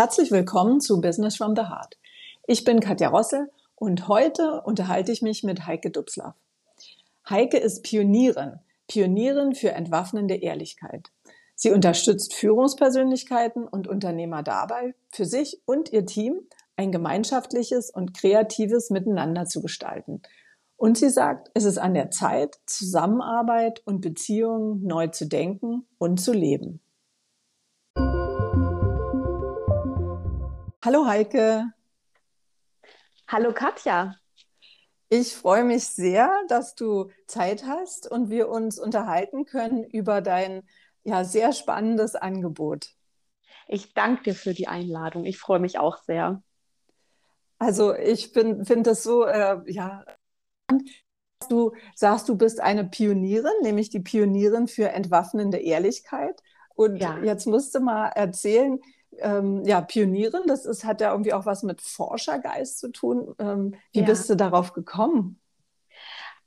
Herzlich 0.00 0.30
willkommen 0.30 0.80
zu 0.80 1.00
Business 1.00 1.34
from 1.34 1.56
the 1.56 1.62
Heart. 1.62 1.98
Ich 2.46 2.62
bin 2.62 2.78
Katja 2.78 3.08
Rossel 3.08 3.50
und 3.74 4.06
heute 4.06 4.62
unterhalte 4.62 5.10
ich 5.10 5.22
mich 5.22 5.42
mit 5.42 5.66
Heike 5.66 5.90
Dubslav. 5.90 6.36
Heike 7.28 7.56
ist 7.56 7.82
Pionierin, 7.82 8.60
Pionierin 8.86 9.56
für 9.56 9.72
entwaffnende 9.72 10.36
Ehrlichkeit. 10.36 11.08
Sie 11.56 11.72
unterstützt 11.72 12.32
Führungspersönlichkeiten 12.34 13.66
und 13.66 13.88
Unternehmer 13.88 14.44
dabei, 14.44 14.94
für 15.10 15.24
sich 15.24 15.60
und 15.66 15.92
ihr 15.92 16.06
Team 16.06 16.42
ein 16.76 16.92
gemeinschaftliches 16.92 17.90
und 17.90 18.14
kreatives 18.14 18.90
Miteinander 18.90 19.46
zu 19.46 19.60
gestalten. 19.60 20.22
Und 20.76 20.96
sie 20.96 21.10
sagt, 21.10 21.50
es 21.54 21.64
ist 21.64 21.78
an 21.78 21.94
der 21.94 22.12
Zeit, 22.12 22.60
Zusammenarbeit 22.66 23.82
und 23.84 24.00
Beziehungen 24.00 24.86
neu 24.86 25.08
zu 25.08 25.26
denken 25.26 25.88
und 25.98 26.20
zu 26.20 26.32
leben. 26.32 26.80
Hallo 30.84 31.06
Heike. 31.06 31.64
Hallo 33.26 33.52
Katja. 33.52 34.14
Ich 35.08 35.34
freue 35.34 35.64
mich 35.64 35.88
sehr, 35.88 36.32
dass 36.46 36.76
du 36.76 37.10
Zeit 37.26 37.64
hast 37.66 38.08
und 38.08 38.30
wir 38.30 38.48
uns 38.48 38.78
unterhalten 38.78 39.44
können 39.44 39.82
über 39.82 40.20
dein 40.20 40.62
ja, 41.02 41.24
sehr 41.24 41.52
spannendes 41.52 42.14
Angebot. 42.14 42.90
Ich 43.66 43.92
danke 43.92 44.22
dir 44.22 44.34
für 44.36 44.54
die 44.54 44.68
Einladung. 44.68 45.24
Ich 45.24 45.38
freue 45.38 45.58
mich 45.58 45.80
auch 45.80 45.96
sehr. 46.04 46.44
Also 47.58 47.92
ich 47.96 48.28
finde 48.28 48.82
das 48.82 49.02
so, 49.02 49.24
äh, 49.24 49.60
ja, 49.66 50.04
du 51.48 51.72
sagst, 51.96 52.28
du 52.28 52.36
bist 52.36 52.60
eine 52.60 52.84
Pionierin, 52.84 53.62
nämlich 53.62 53.90
die 53.90 54.00
Pionierin 54.00 54.68
für 54.68 54.90
entwaffnende 54.90 55.58
Ehrlichkeit. 55.58 56.40
Und 56.76 56.98
ja. 56.98 57.18
jetzt 57.18 57.48
musst 57.48 57.74
du 57.74 57.80
mal 57.80 58.10
erzählen, 58.10 58.78
ähm, 59.20 59.64
ja, 59.64 59.80
Pionierin, 59.80 60.42
das 60.46 60.64
ist, 60.66 60.84
hat 60.84 61.00
ja 61.00 61.12
irgendwie 61.12 61.32
auch 61.32 61.46
was 61.46 61.62
mit 61.62 61.80
Forschergeist 61.80 62.78
zu 62.78 62.90
tun. 62.90 63.34
Ähm, 63.38 63.74
wie 63.92 64.00
ja. 64.00 64.06
bist 64.06 64.28
du 64.30 64.36
darauf 64.36 64.72
gekommen? 64.72 65.40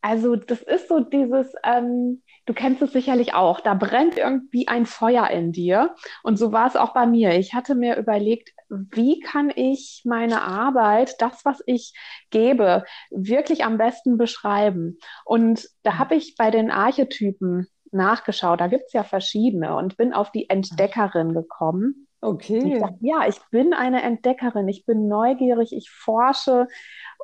Also 0.02 0.36
das 0.36 0.62
ist 0.64 0.88
so 0.88 1.00
dieses, 1.00 1.54
ähm, 1.64 2.24
du 2.48 2.54
kennst 2.54 2.82
es 2.82 2.92
sicherlich 2.92 3.36
auch, 3.36 3.60
da 3.60 3.76
brennt 3.76 4.18
irgendwie 4.18 4.68
ein 4.68 4.88
Feuer 4.88 5.30
in 5.30 5.52
dir. 5.52 5.96
Und 6.24 6.38
so 6.38 6.52
war 6.52 6.68
es 6.68 6.76
auch 6.76 6.94
bei 6.94 7.06
mir. 7.06 7.38
Ich 7.38 7.54
hatte 7.54 7.76
mir 7.76 7.98
überlegt, 7.98 8.50
wie 8.70 9.20
kann 9.20 9.52
ich 9.56 10.02
meine 10.04 10.42
Arbeit, 10.42 11.22
das, 11.22 11.46
was 11.46 11.62
ich 11.68 11.94
gebe, 12.32 12.84
wirklich 13.12 13.64
am 13.64 13.78
besten 13.78 14.18
beschreiben. 14.18 14.98
Und 15.24 15.70
da 15.84 16.00
habe 16.00 16.16
ich 16.16 16.36
bei 16.36 16.50
den 16.50 16.72
Archetypen 16.72 17.68
nachgeschaut, 17.92 18.60
da 18.60 18.68
gibt 18.68 18.86
es 18.88 18.94
ja 18.94 19.04
verschiedene 19.04 19.76
und 19.76 19.98
bin 19.98 20.14
auf 20.14 20.32
die 20.32 20.50
Entdeckerin 20.50 21.34
gekommen. 21.34 22.08
Okay. 22.22 22.76
Ich 22.76 22.80
dachte, 22.80 22.98
ja, 23.00 23.28
ich 23.28 23.40
bin 23.50 23.74
eine 23.74 24.04
Entdeckerin, 24.04 24.68
ich 24.68 24.86
bin 24.86 25.08
neugierig, 25.08 25.74
ich 25.74 25.90
forsche 25.90 26.68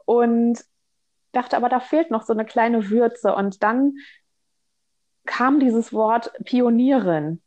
und 0.05 0.59
dachte, 1.31 1.55
aber 1.55 1.69
da 1.69 1.79
fehlt 1.79 2.09
noch 2.09 2.23
so 2.23 2.33
eine 2.33 2.45
kleine 2.45 2.89
Würze. 2.89 3.35
Und 3.35 3.61
dann 3.61 3.93
kam 5.25 5.59
dieses 5.59 5.93
Wort 5.93 6.31
Pionierin. 6.45 7.41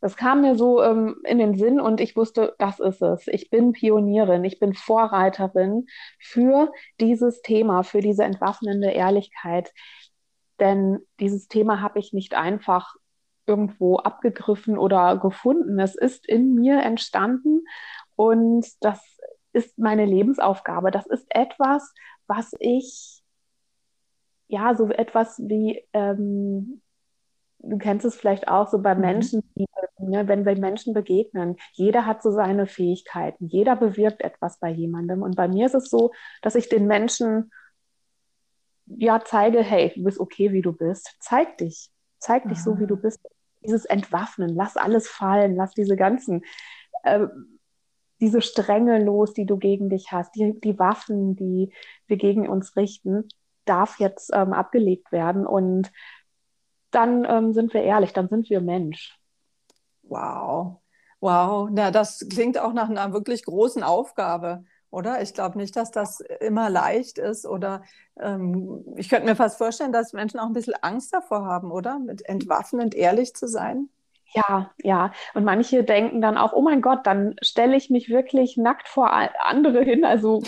Das 0.00 0.16
kam 0.16 0.42
mir 0.42 0.56
so 0.56 0.82
ähm, 0.82 1.16
in 1.24 1.38
den 1.38 1.56
Sinn 1.56 1.80
und 1.80 2.00
ich 2.00 2.16
wusste, 2.16 2.54
das 2.58 2.78
ist 2.78 3.02
es. 3.02 3.26
Ich 3.26 3.50
bin 3.50 3.72
Pionierin, 3.72 4.44
ich 4.44 4.60
bin 4.60 4.72
Vorreiterin 4.72 5.86
für 6.20 6.72
dieses 7.00 7.42
Thema, 7.42 7.82
für 7.82 8.00
diese 8.00 8.22
entwaffnende 8.22 8.90
Ehrlichkeit. 8.90 9.72
Denn 10.60 11.00
dieses 11.20 11.48
Thema 11.48 11.80
habe 11.82 11.98
ich 11.98 12.12
nicht 12.12 12.34
einfach 12.34 12.94
irgendwo 13.48 13.96
abgegriffen 13.96 14.78
oder 14.78 15.16
gefunden. 15.16 15.80
Es 15.80 15.94
ist 15.94 16.28
in 16.28 16.54
mir 16.54 16.82
entstanden 16.82 17.64
und 18.14 18.66
das 18.80 19.00
ist 19.52 19.78
meine 19.78 20.04
Lebensaufgabe. 20.04 20.90
Das 20.90 21.06
ist 21.06 21.26
etwas, 21.30 21.92
was 22.26 22.52
ich, 22.60 23.22
ja, 24.48 24.74
so 24.74 24.90
etwas 24.90 25.38
wie, 25.38 25.84
ähm, 25.92 26.82
du 27.60 27.78
kennst 27.78 28.04
es 28.04 28.16
vielleicht 28.16 28.48
auch 28.48 28.68
so 28.68 28.80
bei 28.80 28.94
mhm. 28.94 29.00
Menschen, 29.00 29.42
die, 29.56 29.66
ne, 29.98 30.28
wenn 30.28 30.44
wir 30.44 30.56
Menschen 30.56 30.94
begegnen. 30.94 31.56
Jeder 31.72 32.06
hat 32.06 32.22
so 32.22 32.30
seine 32.30 32.66
Fähigkeiten. 32.66 33.46
Jeder 33.46 33.76
bewirkt 33.76 34.22
etwas 34.22 34.58
bei 34.58 34.70
jemandem. 34.70 35.22
Und 35.22 35.36
bei 35.36 35.48
mir 35.48 35.66
ist 35.66 35.74
es 35.74 35.90
so, 35.90 36.12
dass 36.42 36.54
ich 36.54 36.68
den 36.68 36.86
Menschen 36.86 37.50
ja 38.86 39.20
zeige, 39.24 39.62
hey, 39.62 39.92
du 39.94 40.04
bist 40.04 40.20
okay, 40.20 40.52
wie 40.52 40.62
du 40.62 40.72
bist. 40.72 41.16
Zeig 41.20 41.58
dich. 41.58 41.90
Zeig 42.18 42.48
dich 42.48 42.62
so, 42.62 42.78
wie 42.80 42.86
du 42.86 42.96
bist 42.96 43.20
dieses 43.62 43.84
Entwaffnen, 43.84 44.54
lass 44.54 44.76
alles 44.76 45.08
fallen, 45.08 45.56
lass 45.56 45.74
diese 45.74 45.96
ganzen, 45.96 46.44
äh, 47.02 47.26
diese 48.20 48.42
Stränge 48.42 49.02
los, 49.02 49.32
die 49.32 49.46
du 49.46 49.56
gegen 49.58 49.90
dich 49.90 50.12
hast, 50.12 50.34
die, 50.34 50.58
die 50.60 50.78
Waffen, 50.78 51.36
die 51.36 51.72
wir 52.06 52.16
gegen 52.16 52.48
uns 52.48 52.76
richten, 52.76 53.28
darf 53.64 53.98
jetzt 53.98 54.30
ähm, 54.34 54.52
abgelegt 54.52 55.12
werden. 55.12 55.46
Und 55.46 55.92
dann 56.90 57.24
ähm, 57.24 57.52
sind 57.52 57.74
wir 57.74 57.82
ehrlich, 57.82 58.12
dann 58.12 58.28
sind 58.28 58.50
wir 58.50 58.60
Mensch. 58.60 59.18
Wow, 60.02 60.80
wow, 61.20 61.68
na, 61.70 61.90
das 61.90 62.26
klingt 62.30 62.58
auch 62.58 62.72
nach 62.72 62.88
einer 62.88 63.12
wirklich 63.12 63.44
großen 63.44 63.82
Aufgabe 63.82 64.64
oder? 64.90 65.20
Ich 65.22 65.34
glaube 65.34 65.58
nicht, 65.58 65.76
dass 65.76 65.90
das 65.90 66.20
immer 66.40 66.70
leicht 66.70 67.18
ist 67.18 67.46
oder 67.46 67.82
ähm, 68.20 68.84
ich 68.96 69.08
könnte 69.08 69.26
mir 69.26 69.36
fast 69.36 69.58
vorstellen, 69.58 69.92
dass 69.92 70.12
Menschen 70.12 70.40
auch 70.40 70.46
ein 70.46 70.52
bisschen 70.52 70.74
Angst 70.80 71.12
davor 71.12 71.44
haben, 71.44 71.70
oder? 71.70 71.98
Mit 71.98 72.24
entwaffnend 72.28 72.94
ehrlich 72.94 73.34
zu 73.34 73.46
sein. 73.48 73.88
Ja, 74.34 74.70
ja. 74.82 75.12
Und 75.34 75.44
manche 75.44 75.84
denken 75.84 76.20
dann 76.20 76.36
auch, 76.36 76.52
oh 76.52 76.62
mein 76.62 76.82
Gott, 76.82 77.06
dann 77.06 77.36
stelle 77.42 77.76
ich 77.76 77.90
mich 77.90 78.08
wirklich 78.08 78.56
nackt 78.56 78.88
vor 78.88 79.10
andere 79.40 79.82
hin, 79.82 80.04
also 80.04 80.42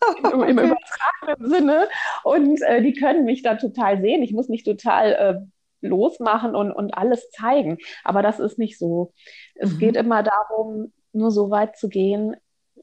im, 0.32 0.42
im 0.42 0.58
übertragenen 0.58 1.50
Sinne. 1.50 1.88
Und 2.22 2.60
äh, 2.62 2.82
die 2.82 2.92
können 2.92 3.24
mich 3.24 3.42
da 3.42 3.54
total 3.54 4.00
sehen. 4.00 4.22
Ich 4.22 4.32
muss 4.32 4.48
mich 4.48 4.62
total 4.62 5.12
äh, 5.12 5.86
losmachen 5.86 6.54
und, 6.54 6.72
und 6.72 6.92
alles 6.96 7.30
zeigen. 7.30 7.78
Aber 8.02 8.22
das 8.22 8.40
ist 8.40 8.58
nicht 8.58 8.78
so. 8.78 9.12
Es 9.54 9.72
mhm. 9.72 9.78
geht 9.78 9.96
immer 9.96 10.22
darum, 10.22 10.92
nur 11.12 11.30
so 11.30 11.50
weit 11.50 11.76
zu 11.78 11.88
gehen, 11.88 12.36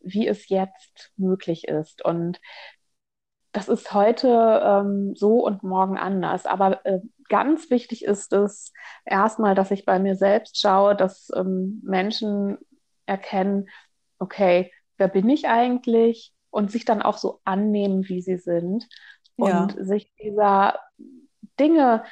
wie 0.04 0.28
es 0.28 0.50
jetzt 0.50 1.12
möglich 1.18 1.68
ist. 1.68 2.04
Und 2.04 2.40
das 3.52 3.68
ist 3.68 3.94
heute 3.94 4.62
ähm, 4.64 5.14
so 5.16 5.46
und 5.46 5.64
morgen 5.64 5.98
anders. 5.98 6.46
Aber 6.46 6.86
äh, 6.86 7.00
ganz 7.28 7.70
wichtig 7.70 8.06
ist 8.06 8.34
es 8.34 8.74
erstmal, 9.06 9.56
dass 9.56 9.72
ich 9.72 9.86
bei 9.86 10.00
mir 10.00 10.16
selbst 10.16 10.60
schaue, 10.60 10.96
dass 10.96 11.30
ähm, 11.36 11.82
Menschen 11.84 12.58
erkennen, 13.06 13.70
okay, 14.20 14.72
wer 14.98 15.08
bin 15.08 15.30
ich 15.30 15.48
eigentlich? 15.48 16.34
Und 16.50 16.70
sich 16.70 16.84
dann 16.84 17.02
auch 17.02 17.18
so 17.18 17.40
annehmen, 17.46 18.10
wie 18.10 18.22
sie 18.22 18.38
sind. 18.38 18.88
Und 19.38 19.76
ja. 19.76 19.84
sich 19.86 20.12
dieser 20.22 20.80
Dinge, 21.60 22.04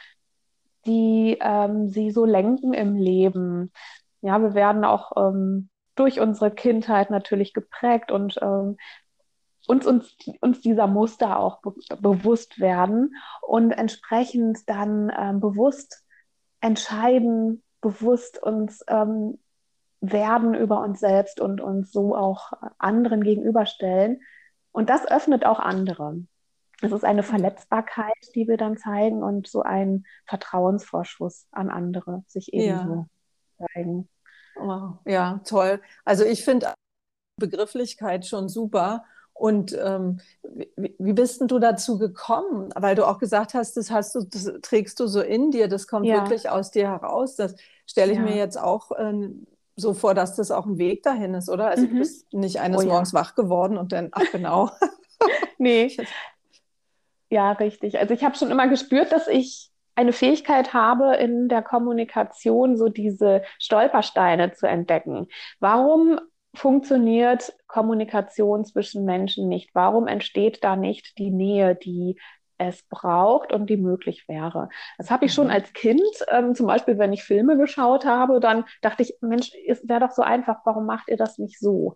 die 0.85 1.37
ähm, 1.41 1.89
sie 1.89 2.11
so 2.11 2.25
lenken 2.25 2.73
im 2.73 2.95
Leben. 2.95 3.71
Ja, 4.21 4.39
wir 4.41 4.53
werden 4.53 4.85
auch 4.85 5.11
ähm, 5.17 5.69
durch 5.99 6.21
unsere 6.21 6.49
Kindheit 6.49 7.09
natürlich 7.09 7.53
geprägt 7.53 8.09
und 8.11 8.39
ähm, 8.41 8.77
uns, 9.67 9.85
uns, 9.85 10.17
uns 10.39 10.61
dieser 10.61 10.87
Muster 10.87 11.37
auch 11.37 11.61
be 11.61 11.73
bewusst 11.99 12.59
werden 12.59 13.15
und 13.41 13.71
entsprechend 13.71 14.67
dann 14.67 15.11
ähm, 15.15 15.41
bewusst 15.41 16.05
entscheiden, 16.61 17.61
bewusst 17.81 18.41
uns 18.41 18.83
ähm, 18.87 19.39
werden 19.99 20.55
über 20.55 20.81
uns 20.81 21.01
selbst 21.01 21.41
und 21.41 21.59
uns 21.59 21.91
so 21.91 22.15
auch 22.15 22.53
anderen 22.77 23.21
gegenüberstellen. 23.21 24.21
Und 24.71 24.89
das 24.89 25.05
öffnet 25.05 25.45
auch 25.45 25.59
andere. 25.59 26.23
Es 26.81 26.93
ist 26.93 27.03
eine 27.03 27.23
Verletzbarkeit, 27.23 28.15
die 28.35 28.47
wir 28.47 28.55
dann 28.55 28.77
zeigen 28.77 29.21
und 29.21 29.47
so 29.47 29.63
ein 29.63 30.05
Vertrauensvorschuss 30.25 31.47
an 31.51 31.69
andere 31.69 32.23
sich 32.27 32.53
ebenso 32.53 33.07
ja. 33.57 33.67
zeigen. 33.73 34.07
Wow. 34.59 34.97
Ja, 35.05 35.41
toll. 35.45 35.81
Also 36.05 36.25
ich 36.25 36.43
finde 36.43 36.73
Begrifflichkeit 37.37 38.25
schon 38.25 38.49
super. 38.49 39.03
Und 39.33 39.73
ähm, 39.81 40.19
wie, 40.75 40.93
wie, 40.99 41.13
bist 41.13 41.39
denn 41.39 41.47
du 41.47 41.59
dazu 41.59 41.97
gekommen? 41.97 42.73
Weil 42.75 42.95
du 42.95 43.07
auch 43.07 43.19
gesagt 43.19 43.53
hast, 43.53 43.77
das 43.77 43.89
hast 43.89 44.13
du, 44.13 44.23
das 44.23 44.51
trägst 44.61 44.99
du 44.99 45.07
so 45.07 45.21
in 45.21 45.49
dir, 45.49 45.69
das 45.69 45.87
kommt 45.87 46.05
ja. 46.05 46.21
wirklich 46.21 46.49
aus 46.49 46.71
dir 46.71 46.89
heraus. 46.89 47.37
Das 47.37 47.55
stelle 47.85 48.11
ich 48.11 48.17
ja. 48.17 48.23
mir 48.25 48.35
jetzt 48.35 48.59
auch 48.59 48.91
äh, 48.91 49.29
so 49.77 49.93
vor, 49.93 50.13
dass 50.13 50.35
das 50.35 50.51
auch 50.51 50.65
ein 50.65 50.77
Weg 50.77 51.03
dahin 51.03 51.33
ist, 51.35 51.49
oder? 51.49 51.69
Also 51.69 51.85
mhm. 51.85 51.91
du 51.91 51.95
bist 51.99 52.33
nicht 52.33 52.59
eines 52.59 52.83
oh, 52.83 52.87
Morgens 52.87 53.13
ja. 53.13 53.19
wach 53.19 53.35
geworden 53.35 53.77
und 53.77 53.93
dann, 53.93 54.09
ach 54.11 54.29
genau. 54.31 54.71
nee. 55.57 55.95
Ja, 57.31 57.51
richtig. 57.51 57.99
Also 57.99 58.15
ich 58.15 58.23
habe 58.23 58.35
schon 58.35 58.49
immer 58.49 58.67
gespürt, 58.67 59.11
dass 59.11 59.27
ich 59.27 59.69
eine 59.99 60.13
Fähigkeit 60.13 60.73
habe, 60.73 61.15
in 61.17 61.49
der 61.49 61.61
Kommunikation 61.61 62.77
so 62.77 62.87
diese 62.87 63.43
Stolpersteine 63.59 64.53
zu 64.53 64.65
entdecken. 64.65 65.27
Warum 65.59 66.21
funktioniert 66.55 67.53
Kommunikation 67.67 68.63
zwischen 68.63 69.03
Menschen 69.03 69.49
nicht? 69.49 69.71
Warum 69.73 70.07
entsteht 70.07 70.63
da 70.63 70.77
nicht 70.77 71.17
die 71.17 71.31
Nähe, 71.31 71.75
die 71.75 72.17
es 72.57 72.83
braucht 72.89 73.53
und 73.53 73.69
die 73.69 73.77
möglich 73.77 74.27
wäre. 74.27 74.67
Das 74.97 75.09
habe 75.09 75.25
ich 75.25 75.33
schon 75.33 75.45
mhm. 75.45 75.53
als 75.53 75.71
Kind, 75.71 76.01
ähm, 76.27 76.55
zum 76.55 76.67
Beispiel, 76.67 76.97
wenn 76.97 77.13
ich 77.13 77.23
Filme 77.23 77.57
geschaut 77.57 78.05
habe, 78.05 78.41
dann 78.41 78.65
dachte 78.81 79.01
ich, 79.01 79.15
Mensch, 79.21 79.53
es 79.65 79.87
wäre 79.87 80.01
doch 80.01 80.11
so 80.11 80.23
einfach, 80.23 80.57
warum 80.65 80.85
macht 80.85 81.07
ihr 81.07 81.15
das 81.15 81.37
nicht 81.37 81.57
so? 81.57 81.95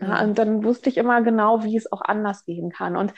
Ja, 0.00 0.22
und 0.24 0.38
dann 0.38 0.64
wusste 0.64 0.88
ich 0.88 0.96
immer 0.96 1.20
genau, 1.20 1.64
wie 1.64 1.76
es 1.76 1.92
auch 1.92 2.00
anders 2.00 2.46
gehen 2.46 2.70
kann. 2.70 2.96
Und 2.96 3.12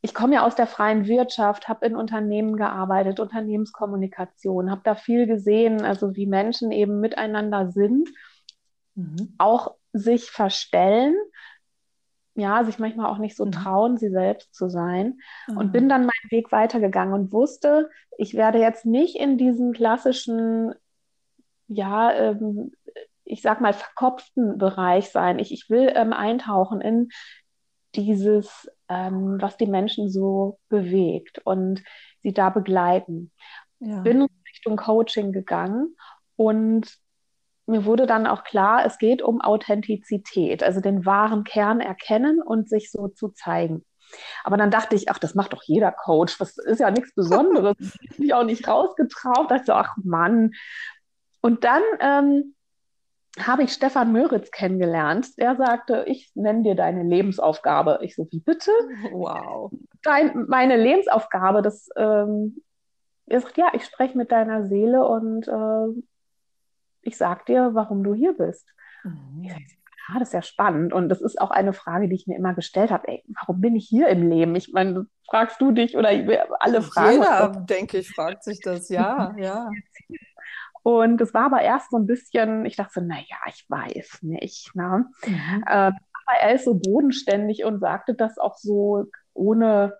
ich 0.00 0.14
komme 0.14 0.34
ja 0.34 0.46
aus 0.46 0.54
der 0.54 0.66
freien 0.66 1.06
Wirtschaft, 1.06 1.68
habe 1.68 1.86
in 1.86 1.96
Unternehmen 1.96 2.56
gearbeitet, 2.56 3.18
Unternehmenskommunikation, 3.18 4.70
habe 4.70 4.82
da 4.84 4.94
viel 4.94 5.26
gesehen, 5.26 5.82
also 5.82 6.14
wie 6.14 6.26
Menschen 6.26 6.70
eben 6.70 7.00
miteinander 7.00 7.72
sind, 7.72 8.08
mhm. 8.94 9.34
auch 9.38 9.74
sich 9.92 10.30
verstellen, 10.30 11.16
ja, 12.38 12.62
sich 12.62 12.78
manchmal 12.78 13.10
auch 13.10 13.18
nicht 13.18 13.36
so 13.36 13.46
mhm. 13.46 13.52
trauen, 13.52 13.96
sie 13.98 14.10
selbst 14.10 14.54
zu 14.54 14.68
sein. 14.68 15.18
Mhm. 15.48 15.56
Und 15.56 15.72
bin 15.72 15.88
dann 15.88 16.02
meinen 16.02 16.30
Weg 16.30 16.52
weitergegangen 16.52 17.12
und 17.12 17.32
wusste, 17.32 17.90
ich 18.16 18.34
werde 18.34 18.58
jetzt 18.60 18.86
nicht 18.86 19.16
in 19.16 19.38
diesen 19.38 19.72
klassischen, 19.72 20.72
ja, 21.66 22.12
ähm, 22.12 22.70
ich 23.24 23.42
sag 23.42 23.60
mal, 23.60 23.72
verkopften 23.72 24.56
Bereich 24.56 25.10
sein. 25.10 25.40
Ich, 25.40 25.52
ich 25.52 25.68
will 25.68 25.92
ähm, 25.94 26.12
eintauchen 26.12 26.80
in 26.80 27.08
dieses, 27.98 28.70
ähm, 28.88 29.38
was 29.40 29.56
die 29.56 29.66
Menschen 29.66 30.08
so 30.08 30.60
bewegt 30.68 31.40
und 31.44 31.82
sie 32.22 32.32
da 32.32 32.48
begleiten. 32.50 33.32
Ja. 33.80 34.00
Bin 34.00 34.22
in 34.22 34.28
Richtung 34.48 34.76
Coaching 34.76 35.32
gegangen 35.32 35.96
und 36.36 36.96
mir 37.66 37.84
wurde 37.84 38.06
dann 38.06 38.26
auch 38.26 38.44
klar, 38.44 38.86
es 38.86 38.98
geht 38.98 39.20
um 39.20 39.40
Authentizität, 39.42 40.62
also 40.62 40.80
den 40.80 41.04
wahren 41.04 41.44
Kern 41.44 41.80
erkennen 41.80 42.40
und 42.40 42.68
sich 42.68 42.90
so 42.90 43.08
zu 43.08 43.28
zeigen. 43.28 43.84
Aber 44.42 44.56
dann 44.56 44.70
dachte 44.70 44.96
ich, 44.96 45.10
ach, 45.10 45.18
das 45.18 45.34
macht 45.34 45.52
doch 45.52 45.62
jeder 45.64 45.92
Coach. 45.92 46.38
Das 46.38 46.56
ist 46.56 46.80
ja 46.80 46.90
nichts 46.90 47.14
Besonderes. 47.14 47.76
ich 48.00 48.16
bin 48.16 48.32
auch 48.32 48.44
nicht 48.44 48.66
rausgetraut. 48.66 49.50
Da 49.50 49.56
dachte 49.56 49.60
ich 49.60 49.66
so, 49.66 49.72
ach 49.74 49.96
Mann. 50.02 50.52
Und 51.42 51.64
dann 51.64 51.82
ähm, 52.00 52.54
habe 53.46 53.62
ich 53.62 53.72
Stefan 53.72 54.12
Möritz 54.12 54.50
kennengelernt. 54.50 55.38
Der 55.38 55.56
sagte, 55.56 56.04
ich 56.06 56.30
nenne 56.34 56.62
dir 56.62 56.74
deine 56.74 57.02
Lebensaufgabe. 57.02 58.00
Ich 58.02 58.14
so, 58.14 58.26
wie 58.30 58.40
bitte? 58.40 58.70
Wow. 59.12 59.72
Dein, 60.02 60.46
meine 60.48 60.76
Lebensaufgabe, 60.76 61.62
das 61.62 61.88
ähm, 61.96 62.62
er 63.28 63.40
sagt, 63.40 63.58
ja, 63.58 63.68
ich 63.74 63.84
spreche 63.84 64.16
mit 64.16 64.32
deiner 64.32 64.66
Seele 64.66 65.06
und 65.06 65.46
äh, 65.48 66.02
ich 67.02 67.16
sag 67.16 67.46
dir, 67.46 67.70
warum 67.74 68.02
du 68.02 68.14
hier 68.14 68.32
bist. 68.36 68.66
Mhm. 69.04 69.42
Ich 69.42 69.52
sag, 69.52 69.60
ja, 69.60 70.18
das 70.18 70.28
ist 70.28 70.34
ja 70.34 70.42
spannend. 70.42 70.92
Und 70.92 71.10
das 71.10 71.20
ist 71.20 71.40
auch 71.40 71.50
eine 71.50 71.74
Frage, 71.74 72.08
die 72.08 72.14
ich 72.14 72.26
mir 72.26 72.36
immer 72.36 72.54
gestellt 72.54 72.90
habe. 72.90 73.08
Ey, 73.08 73.24
warum 73.28 73.60
bin 73.60 73.76
ich 73.76 73.86
hier 73.86 74.08
im 74.08 74.28
Leben? 74.28 74.54
Ich 74.54 74.72
meine, 74.72 75.06
fragst 75.28 75.60
du 75.60 75.72
dich 75.72 75.96
oder 75.96 76.08
alle 76.60 76.82
fragen. 76.82 77.12
Jeder, 77.12 77.48
denke 77.68 77.98
ich, 77.98 78.10
fragt 78.10 78.44
sich 78.44 78.60
das, 78.60 78.88
ja, 78.88 79.34
ja. 79.36 79.70
Und 80.88 81.20
es 81.20 81.34
war 81.34 81.44
aber 81.44 81.60
erst 81.60 81.90
so 81.90 81.98
ein 81.98 82.06
bisschen, 82.06 82.64
ich 82.64 82.76
dachte 82.76 82.92
so, 82.94 83.00
naja, 83.02 83.36
ich 83.46 83.66
weiß 83.68 84.22
nicht. 84.22 84.74
Ne? 84.74 85.04
Mhm. 85.26 85.64
Ähm, 85.68 85.92
aber 86.24 86.38
er 86.40 86.54
ist 86.54 86.64
so 86.64 86.76
bodenständig 86.76 87.64
und 87.64 87.80
sagte 87.80 88.14
das 88.14 88.38
auch 88.38 88.56
so 88.56 89.04
ohne, 89.34 89.98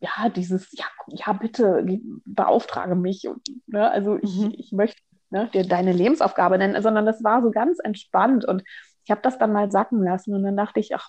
ja, 0.00 0.28
dieses, 0.28 0.68
ja, 0.72 0.86
ja, 1.06 1.32
bitte, 1.32 1.86
beauftrage 2.24 2.96
mich. 2.96 3.28
Und, 3.28 3.40
ne? 3.68 3.88
Also 3.88 4.18
ich, 4.20 4.36
mhm. 4.36 4.52
ich 4.58 4.72
möchte 4.72 5.00
ne, 5.30 5.48
dir 5.54 5.64
deine 5.64 5.92
Lebensaufgabe 5.92 6.58
nennen, 6.58 6.82
sondern 6.82 7.06
das 7.06 7.22
war 7.22 7.40
so 7.40 7.52
ganz 7.52 7.78
entspannt. 7.78 8.44
Und 8.44 8.64
ich 9.04 9.12
habe 9.12 9.20
das 9.22 9.38
dann 9.38 9.52
mal 9.52 9.70
sacken 9.70 10.02
lassen 10.02 10.34
und 10.34 10.42
dann 10.42 10.56
dachte 10.56 10.80
ich, 10.80 10.92
ach, 10.92 11.08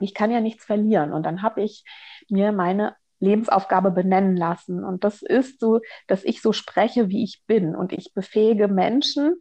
ich 0.00 0.14
kann 0.14 0.32
ja 0.32 0.40
nichts 0.40 0.64
verlieren. 0.64 1.12
Und 1.12 1.22
dann 1.22 1.42
habe 1.42 1.62
ich 1.62 1.84
mir 2.28 2.50
meine 2.50 2.96
Lebensaufgabe 3.20 3.90
benennen 3.90 4.36
lassen. 4.36 4.84
Und 4.84 5.04
das 5.04 5.22
ist 5.22 5.60
so, 5.60 5.80
dass 6.06 6.24
ich 6.24 6.42
so 6.42 6.52
spreche, 6.52 7.08
wie 7.08 7.24
ich 7.24 7.42
bin. 7.46 7.74
Und 7.74 7.92
ich 7.92 8.12
befähige 8.14 8.68
Menschen 8.68 9.36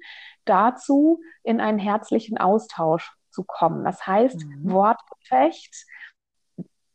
dazu, 0.46 1.22
in 1.44 1.60
einen 1.60 1.80
herzlichen 1.80 2.38
Austausch 2.38 3.14
zu 3.30 3.44
kommen. 3.44 3.84
Das 3.84 4.08
heißt, 4.08 4.46
mhm. 4.46 4.72
Wortgefecht, 4.72 5.86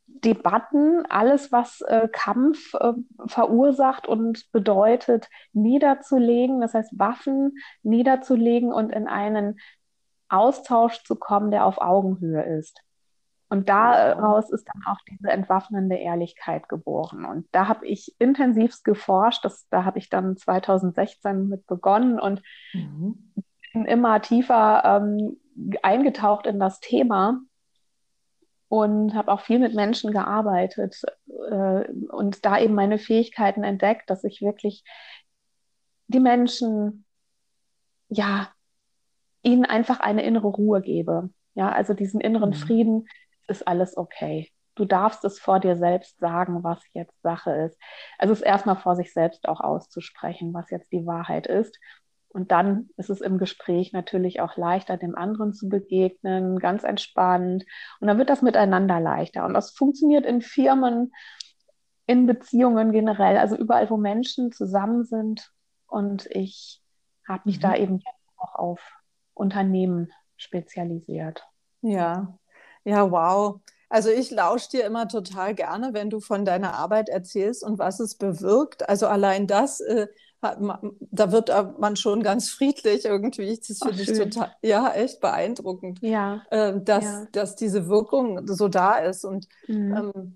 Debatten, 0.07 1.07
alles, 1.07 1.51
was 1.53 1.81
äh, 1.83 2.09
Kampf 2.11 2.75
äh, 2.75 2.93
verursacht 3.27 4.07
und 4.07 4.51
bedeutet, 4.53 5.29
niederzulegen, 5.53 6.61
das 6.61 6.75
heißt 6.75 6.99
Waffen 6.99 7.57
niederzulegen 7.83 8.73
und 8.73 8.91
in 8.91 9.09
einen 9.09 9.59
Austausch 10.29 11.03
zu 11.05 11.17
kommen, 11.17 11.51
der 11.51 11.65
auf 11.65 11.81
Augenhöhe 11.81 12.43
ist. 12.59 12.83
Und 13.51 13.69
daraus 13.69 14.49
ist 14.51 14.67
dann 14.73 14.83
auch 14.87 15.01
diese 15.11 15.29
entwaffnende 15.29 15.97
Ehrlichkeit 15.97 16.69
geboren. 16.69 17.25
Und 17.25 17.49
da 17.51 17.67
habe 17.67 17.85
ich 17.85 18.15
intensivst 18.21 18.85
geforscht. 18.85 19.45
Das, 19.45 19.69
da 19.71 19.85
habe 19.85 19.99
ich 19.99 20.09
dann 20.09 20.37
2016 20.37 21.49
mit 21.49 21.67
begonnen 21.67 22.21
und 22.21 22.43
mhm. 22.73 23.33
bin 23.73 23.87
immer 23.87 24.23
tiefer 24.23 24.85
ähm, 24.85 25.37
eingetaucht 25.83 26.47
in 26.47 26.61
das 26.61 26.79
Thema 26.79 27.41
und 28.69 29.15
habe 29.15 29.33
auch 29.33 29.41
viel 29.41 29.59
mit 29.59 29.75
Menschen 29.75 30.13
gearbeitet 30.13 31.03
äh, 31.51 31.91
und 32.09 32.45
da 32.45 32.57
eben 32.57 32.75
meine 32.75 32.99
Fähigkeiten 32.99 33.65
entdeckt, 33.65 34.09
dass 34.11 34.23
ich 34.23 34.43
wirklich 34.43 34.85
die 36.07 36.21
Menschen, 36.21 37.05
ja, 38.09 38.49
ihnen 39.43 39.65
einfach 39.65 39.99
eine 39.99 40.23
innere 40.23 40.47
Ruhe 40.47 40.83
gebe. 40.83 41.31
Ja, 41.55 41.73
also 41.73 41.95
diesen 41.95 42.21
inneren 42.21 42.51
mhm. 42.51 42.55
Frieden, 42.55 43.09
ist 43.51 43.67
alles 43.69 43.97
okay. 43.97 44.51
Du 44.77 44.85
darfst 44.87 45.25
es 45.25 45.39
vor 45.39 45.61
dir 45.61 45.77
selbst 45.77 46.19
sagen, 46.21 46.63
was 46.65 46.81
jetzt 46.95 47.21
Sache 47.23 47.51
ist. 47.53 47.79
Also 48.19 48.33
es 48.33 48.41
erstmal 48.41 48.77
vor 48.77 48.97
sich 48.97 49.13
selbst 49.13 49.47
auch 49.49 49.61
auszusprechen, 49.61 50.55
was 50.55 50.71
jetzt 50.71 50.91
die 50.93 51.05
Wahrheit 51.05 51.47
ist. 51.47 51.79
Und 52.29 52.53
dann 52.53 52.89
ist 52.97 53.11
es 53.11 53.21
im 53.21 53.39
Gespräch 53.39 53.93
natürlich 53.93 54.41
auch 54.41 54.57
leichter, 54.57 54.97
dem 54.97 55.17
anderen 55.17 55.53
zu 55.53 55.69
begegnen, 55.69 56.61
ganz 56.61 56.85
entspannt. 56.85 57.65
Und 58.01 58.07
dann 58.07 58.19
wird 58.19 58.31
das 58.31 58.41
miteinander 58.41 59.01
leichter. 59.01 59.45
Und 59.45 59.53
das 59.53 59.73
funktioniert 59.73 60.25
in 60.25 60.41
Firmen, 60.41 61.13
in 62.07 62.27
Beziehungen 62.27 62.93
generell, 62.93 63.37
also 63.37 63.57
überall, 63.57 63.91
wo 63.91 63.97
Menschen 63.97 64.53
zusammen 64.53 65.05
sind. 65.05 65.51
Und 65.89 66.27
ich 66.31 66.81
habe 67.29 67.43
mich 67.47 67.59
mhm. 67.59 67.63
da 67.63 67.75
eben 67.75 68.01
auch 68.37 68.55
auf 68.55 68.81
Unternehmen 69.35 70.13
spezialisiert. 70.37 71.47
Ja, 71.83 72.39
ja, 72.85 73.11
wow. 73.11 73.61
Also 73.91 74.09
ich 74.09 74.31
lausche 74.31 74.71
dir 74.71 74.85
immer 74.85 75.09
total 75.09 75.55
gerne, 75.55 75.93
wenn 75.93 76.11
du 76.11 76.21
von 76.21 76.45
deiner 76.45 76.75
Arbeit 76.75 77.09
erzählst 77.09 77.65
und 77.65 77.81
was 77.81 77.99
es 77.99 78.15
bewirkt. 78.15 78.89
Also 78.89 79.09
allein 79.09 79.49
das, 79.49 79.81
äh, 79.81 80.07
man, 80.41 80.93
da 81.01 81.33
wird 81.33 81.51
man 81.79 81.97
schon 81.97 82.23
ganz 82.23 82.51
friedlich 82.51 83.05
irgendwie. 83.05 83.59
Das 83.67 83.79
finde 83.79 84.03
ich 84.03 84.13
total, 84.17 84.55
ja, 84.63 84.93
echt 84.93 85.21
beeindruckend. 85.21 85.99
Ja. 86.03 86.43
Äh, 86.51 86.81
dass, 86.81 87.05
ja. 87.05 87.27
dass 87.33 87.57
diese 87.57 87.89
Wirkung 87.89 88.47
so 88.47 88.69
da 88.69 88.95
ist. 88.99 89.25
Und 89.25 89.49
mhm. 89.67 90.13
ähm, 90.15 90.35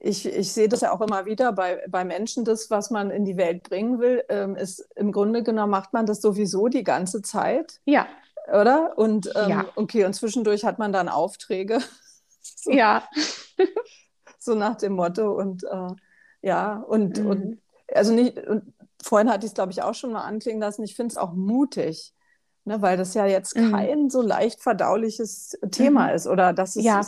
ich, 0.00 0.26
ich 0.26 0.52
sehe 0.52 0.68
das 0.68 0.80
ja 0.80 0.92
auch 0.92 1.00
immer 1.00 1.26
wieder 1.26 1.52
bei, 1.52 1.84
bei 1.88 2.04
Menschen, 2.04 2.44
das, 2.44 2.70
was 2.70 2.90
man 2.90 3.10
in 3.10 3.24
die 3.24 3.36
Welt 3.36 3.62
bringen 3.62 4.00
will, 4.00 4.24
ähm, 4.28 4.56
ist 4.56 4.84
im 4.96 5.12
Grunde 5.12 5.44
genommen 5.44 5.70
macht 5.70 5.92
man 5.92 6.06
das 6.06 6.20
sowieso 6.20 6.66
die 6.66 6.84
ganze 6.84 7.22
Zeit. 7.22 7.80
Ja 7.84 8.08
oder? 8.48 8.96
Und 8.96 9.30
ähm, 9.34 9.50
ja. 9.50 9.64
okay, 9.76 10.04
und 10.04 10.14
zwischendurch 10.14 10.64
hat 10.64 10.78
man 10.78 10.92
dann 10.92 11.08
Aufträge. 11.08 11.80
so, 12.40 12.70
ja. 12.70 13.08
so 14.38 14.54
nach 14.54 14.76
dem 14.76 14.94
Motto. 14.94 15.32
Und 15.32 15.64
äh, 15.64 15.88
ja, 16.42 16.76
und, 16.76 17.18
mhm. 17.18 17.26
und 17.26 17.62
also 17.92 18.12
nicht, 18.12 18.38
und 18.38 18.74
vorhin 19.02 19.30
hatte 19.30 19.46
ich 19.46 19.50
es, 19.50 19.54
glaube 19.54 19.72
ich, 19.72 19.82
auch 19.82 19.94
schon 19.94 20.12
mal 20.12 20.24
anklingen 20.24 20.60
lassen, 20.60 20.84
ich 20.84 20.96
finde 20.96 21.12
es 21.12 21.18
auch 21.18 21.32
mutig. 21.32 22.12
Ne, 22.64 22.82
weil 22.82 22.96
das 22.96 23.14
ja 23.14 23.26
jetzt 23.26 23.56
mhm. 23.56 23.70
kein 23.70 24.10
so 24.10 24.22
leicht 24.22 24.60
verdauliches 24.60 25.56
Thema 25.70 26.08
mhm. 26.08 26.14
ist 26.16 26.26
oder 26.26 26.52
das 26.52 26.74
ist, 26.74 26.84
ja. 26.84 27.00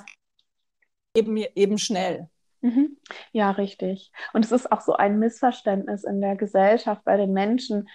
eben, 1.16 1.36
eben 1.36 1.78
schnell. 1.78 2.28
Mhm. 2.60 2.96
Ja, 3.32 3.50
richtig. 3.50 4.12
Und 4.32 4.44
es 4.44 4.52
ist 4.52 4.70
auch 4.70 4.80
so 4.80 4.94
ein 4.94 5.18
Missverständnis 5.18 6.04
in 6.04 6.20
der 6.20 6.36
Gesellschaft 6.36 7.04
bei 7.04 7.16
den 7.16 7.32
Menschen. 7.32 7.88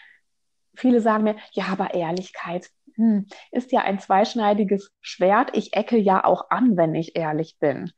Viele 0.76 1.00
sagen 1.00 1.24
mir, 1.24 1.38
ja, 1.52 1.68
aber 1.72 1.94
Ehrlichkeit, 1.94 2.70
hm, 2.96 3.28
ist 3.52 3.72
ja 3.72 3.82
ein 3.82 4.00
zweischneidiges 4.00 4.92
Schwert. 5.02 5.52
Ich 5.54 5.76
ecke 5.76 5.98
ja 5.98 6.24
auch 6.24 6.50
an, 6.50 6.78
wenn 6.78 6.96
ich 6.96 7.16
ehrlich 7.16 7.58
bin. 7.60 7.92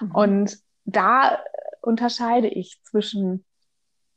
Mhm. 0.00 0.14
Und 0.14 0.58
da 0.84 1.38
unterscheide 1.82 2.48
ich 2.48 2.80
zwischen, 2.82 3.44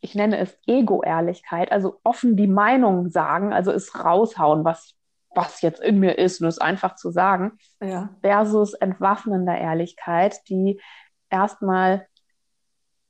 ich 0.01 0.15
nenne 0.15 0.37
es 0.37 0.57
Ego-Ehrlichkeit, 0.67 1.71
also 1.71 1.99
offen 2.03 2.35
die 2.35 2.47
Meinung 2.47 3.09
sagen, 3.09 3.53
also 3.53 3.71
es 3.71 4.03
raushauen, 4.03 4.63
was, 4.65 4.95
was 5.33 5.61
jetzt 5.61 5.81
in 5.81 5.99
mir 5.99 6.17
ist, 6.17 6.41
nur 6.41 6.49
es 6.49 6.59
einfach 6.59 6.95
zu 6.95 7.11
sagen, 7.11 7.57
ja. 7.81 8.09
versus 8.21 8.73
entwaffnender 8.73 9.57
Ehrlichkeit, 9.57 10.41
die 10.49 10.81
erstmal 11.29 12.07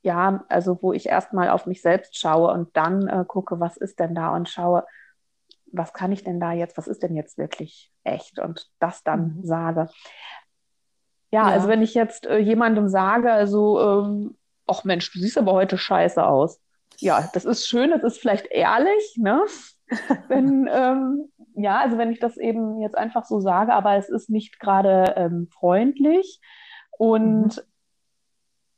ja, 0.03 0.43
also 0.49 0.77
wo 0.81 0.91
ich 0.93 1.07
erstmal 1.07 1.49
auf 1.49 1.65
mich 1.65 1.81
selbst 1.81 2.19
schaue 2.19 2.51
und 2.51 2.75
dann 2.75 3.07
äh, 3.07 3.23
gucke, 3.25 3.59
was 3.59 3.77
ist 3.77 3.99
denn 3.99 4.13
da 4.13 4.35
und 4.35 4.49
schaue, 4.49 4.85
was 5.73 5.93
kann 5.93 6.11
ich 6.11 6.23
denn 6.23 6.39
da 6.39 6.53
jetzt, 6.53 6.77
was 6.77 6.87
ist 6.87 7.03
denn 7.03 7.15
jetzt 7.15 7.37
wirklich 7.37 7.91
echt 8.03 8.39
und 8.39 8.69
das 8.79 9.03
dann 9.03 9.37
mhm. 9.37 9.45
sage. 9.45 9.89
Ja, 11.31 11.47
ja, 11.49 11.53
also 11.53 11.67
wenn 11.67 11.81
ich 11.81 11.95
jetzt 11.95 12.27
äh, 12.27 12.37
jemandem 12.37 12.87
sage, 12.87 13.31
also 13.31 13.81
ähm, 13.81 14.37
ach 14.67 14.83
Mensch, 14.83 15.11
du 15.11 15.19
siehst 15.19 15.37
aber 15.37 15.53
heute 15.53 15.77
scheiße 15.77 16.25
aus. 16.25 16.61
Ja, 16.99 17.29
das 17.33 17.43
ist 17.43 17.67
schön, 17.67 17.89
das 17.89 18.03
ist 18.03 18.19
vielleicht 18.19 18.45
ehrlich, 18.51 19.17
ne? 19.17 19.43
wenn, 20.27 20.69
ähm, 20.71 21.31
ja, 21.55 21.79
also 21.79 21.97
wenn 21.97 22.11
ich 22.11 22.19
das 22.19 22.37
eben 22.37 22.79
jetzt 22.81 22.97
einfach 22.97 23.25
so 23.25 23.39
sage, 23.39 23.73
aber 23.73 23.95
es 23.95 24.09
ist 24.09 24.29
nicht 24.29 24.59
gerade 24.59 25.13
ähm, 25.17 25.49
freundlich 25.51 26.39
und 26.97 27.57
mhm. 27.57 27.63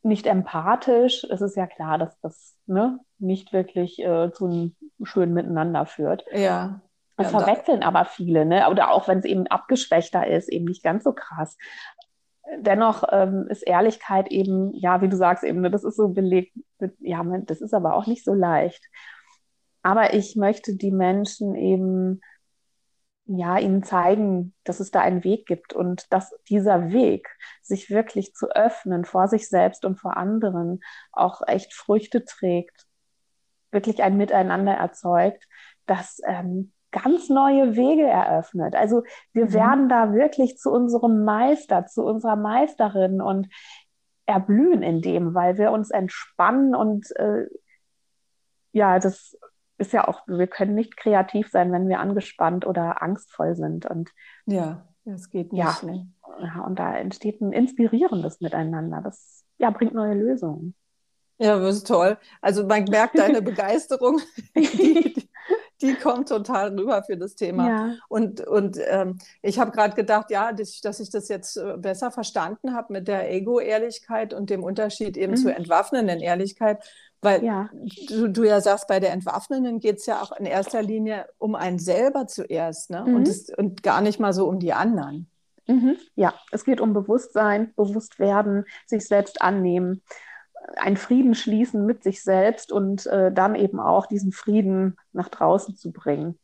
nicht 0.04 0.26
empathisch. 0.26 1.26
Es 1.30 1.42
ist 1.42 1.58
ja 1.58 1.68
klar, 1.68 1.98
dass 1.98 2.20
das 2.22 2.58
ne, 2.66 3.00
nicht 3.20 3.54
wirklich 3.54 4.00
äh, 4.00 4.32
zu 4.32 4.46
einem 4.46 4.76
schönen 5.04 5.34
Miteinander 5.34 5.86
führt. 5.86 6.26
Ja. 6.32 6.82
Das 7.18 7.32
ja, 7.32 7.40
verwechseln 7.40 7.82
da. 7.82 7.88
aber 7.88 8.06
viele, 8.06 8.46
ne? 8.46 8.70
Oder 8.70 8.92
auch 8.92 9.08
wenn 9.08 9.20
es 9.20 9.26
eben 9.26 9.48
abgeschwächter 9.48 10.28
ist, 10.28 10.50
eben 10.50 10.66
nicht 10.66 10.84
ganz 10.84 11.04
so 11.04 11.14
krass. 11.14 11.58
Dennoch 12.60 13.04
ähm, 13.12 13.48
ist 13.50 13.64
Ehrlichkeit 13.64 14.28
eben, 14.30 14.74
ja, 14.74 15.02
wie 15.02 15.10
du 15.10 15.18
sagst, 15.18 15.44
eben, 15.44 15.62
ne, 15.62 15.72
das 15.72 15.84
ist 15.84 15.96
so 15.96 16.10
belegt, 16.10 16.54
ja, 17.00 17.24
das 17.46 17.62
ist 17.62 17.74
aber 17.74 17.96
auch 17.96 18.06
nicht 18.06 18.24
so 18.24 18.34
leicht. 18.34 18.84
Aber 19.82 20.14
ich 20.14 20.36
möchte 20.36 20.76
die 20.76 20.92
Menschen 20.92 21.56
eben, 21.56 22.22
ja, 23.26 23.58
ihnen 23.58 23.82
zeigen, 23.84 24.54
dass 24.64 24.80
es 24.80 24.92
da 24.92 25.02
einen 25.02 25.24
Weg 25.24 25.48
gibt 25.48 25.74
und 25.74 26.12
dass 26.14 26.36
dieser 26.50 26.92
Weg, 26.92 27.30
sich 27.64 27.90
wirklich 27.90 28.34
zu 28.34 28.50
öffnen 28.52 29.06
vor 29.06 29.28
sich 29.28 29.50
selbst 29.50 29.86
und 29.86 30.00
vor 30.00 30.18
anderen, 30.18 30.82
auch 31.12 31.42
echt 31.48 31.74
Früchte 31.74 32.24
trägt, 32.26 32.86
wirklich 33.72 34.04
ein 34.04 34.18
Miteinander 34.18 34.74
erzeugt, 34.74 35.48
das 35.88 36.20
ähm, 36.28 36.72
ganz 37.04 37.30
neue 37.30 37.76
Wege 37.76 38.08
eröffnet. 38.08 38.76
Also 38.76 39.04
wir 39.34 39.46
mhm. 39.46 39.54
werden 39.54 39.90
da 39.90 40.14
wirklich 40.14 40.58
zu 40.58 40.72
unserem 40.72 41.24
Meister, 41.26 41.86
zu 41.86 42.04
unserer 42.04 42.38
Meisterin 42.38 43.22
und 43.22 43.50
erblühen 44.26 44.82
in 44.82 45.02
dem, 45.02 45.34
weil 45.36 45.58
wir 45.58 45.72
uns 45.72 45.92
entspannen 45.92 46.74
und 46.74 47.16
äh, 47.18 47.46
ja, 48.72 49.00
das 49.00 49.38
ist 49.78 49.94
ja 49.94 50.08
auch, 50.08 50.22
wir 50.28 50.48
können 50.48 50.74
nicht 50.74 50.98
kreativ 50.98 51.50
sein, 51.50 51.72
wenn 51.72 51.88
wir 51.90 52.00
angespannt 52.00 52.66
oder 52.66 53.02
angstvoll 53.02 53.56
sind. 53.56 53.86
Und 53.86 54.12
ja, 54.46 54.88
das 55.04 55.30
geht 55.30 55.52
nicht. 55.52 55.64
Ja, 55.64 55.78
ne? 55.84 56.08
ja 56.40 56.62
und 56.66 56.80
da 56.80 56.96
entsteht 56.96 57.42
ein 57.42 57.52
inspirierendes 57.52 58.42
Miteinander. 58.42 59.02
Das 59.02 59.46
ja, 59.58 59.70
bringt 59.70 59.94
neue 59.94 60.14
Lösungen. 60.14 60.76
Ja, 61.38 61.60
das 61.60 61.78
ist 61.78 61.88
toll. 61.88 62.18
Also 62.42 62.66
man 62.66 62.86
merkt 62.86 63.18
deine 63.18 63.42
Begeisterung. 63.42 64.22
Die, 64.56 65.30
die 65.82 65.96
kommt 65.96 66.30
total 66.30 66.78
rüber 66.78 67.04
für 67.04 67.18
das 67.18 67.36
Thema. 67.36 67.68
Ja. 67.68 67.96
Und, 68.08 68.42
und 68.42 68.78
ähm, 68.88 69.18
ich 69.42 69.60
habe 69.60 69.72
gerade 69.72 69.96
gedacht, 69.96 70.32
ja, 70.32 70.54
dass, 70.54 70.80
dass, 70.82 71.00
ich 71.00 71.10
das 71.10 71.28
jetzt 71.28 71.58
äh, 71.58 71.76
besser 71.78 72.12
verstanden 72.12 72.74
habe 72.74 72.94
mit 72.94 73.08
der 73.08 73.32
Ego-Ehrlichkeit 73.32 74.34
und 74.34 74.50
dem 74.50 74.64
Unterschied 74.64 75.18
eben 75.18 75.34
mhm. 75.34 75.38
zur 75.38 75.56
entwaffnenden 75.56 76.20
Ehrlichkeit. 76.20 76.84
Weil 77.22 77.44
ja. 77.44 77.70
Du, 78.08 78.28
du, 78.28 78.44
ja 78.44 78.62
sagst, 78.62 78.88
bei 78.88 79.00
der 79.00 79.12
Entwaffnenden 79.12 79.80
geht 79.80 79.98
es 79.98 80.06
ja 80.06 80.22
auch 80.22 80.32
in 80.34 80.46
erster 80.46 80.82
Linie 80.82 81.28
um 81.40 81.56
einen 81.56 81.80
selber 81.80 82.28
zuerst 82.28 82.90
ne? 82.90 83.04
Mhm. 83.06 83.16
und, 83.16 83.28
das, 83.28 83.50
und 83.58 83.84
gar 83.84 84.02
nicht 84.02 84.20
mal 84.20 84.34
so 84.34 84.48
um 84.48 84.60
die 84.60 84.74
anderen. 84.74 85.28
Mhm. 85.68 85.98
Ja, 86.16 86.36
es 86.52 86.64
geht 86.64 86.80
um 86.80 86.94
Bewusstsein, 86.94 87.74
Bewusstwerden, 87.76 88.66
sich 88.86 89.08
selbst 89.08 89.42
annehmen 89.42 90.04
einen 90.78 90.98
Frieden 90.98 91.36
schließen 91.36 91.86
mit 91.86 92.04
sich 92.04 92.24
selbst 92.24 92.72
und 92.72 93.06
äh, 93.08 93.32
dann 93.32 93.56
eben 93.56 93.80
auch 93.80 94.06
diesen 94.06 94.32
Frieden 94.32 94.98
nach 95.14 95.30
draußen 95.30 95.76
zu 95.76 95.92
bringen. 95.92 96.40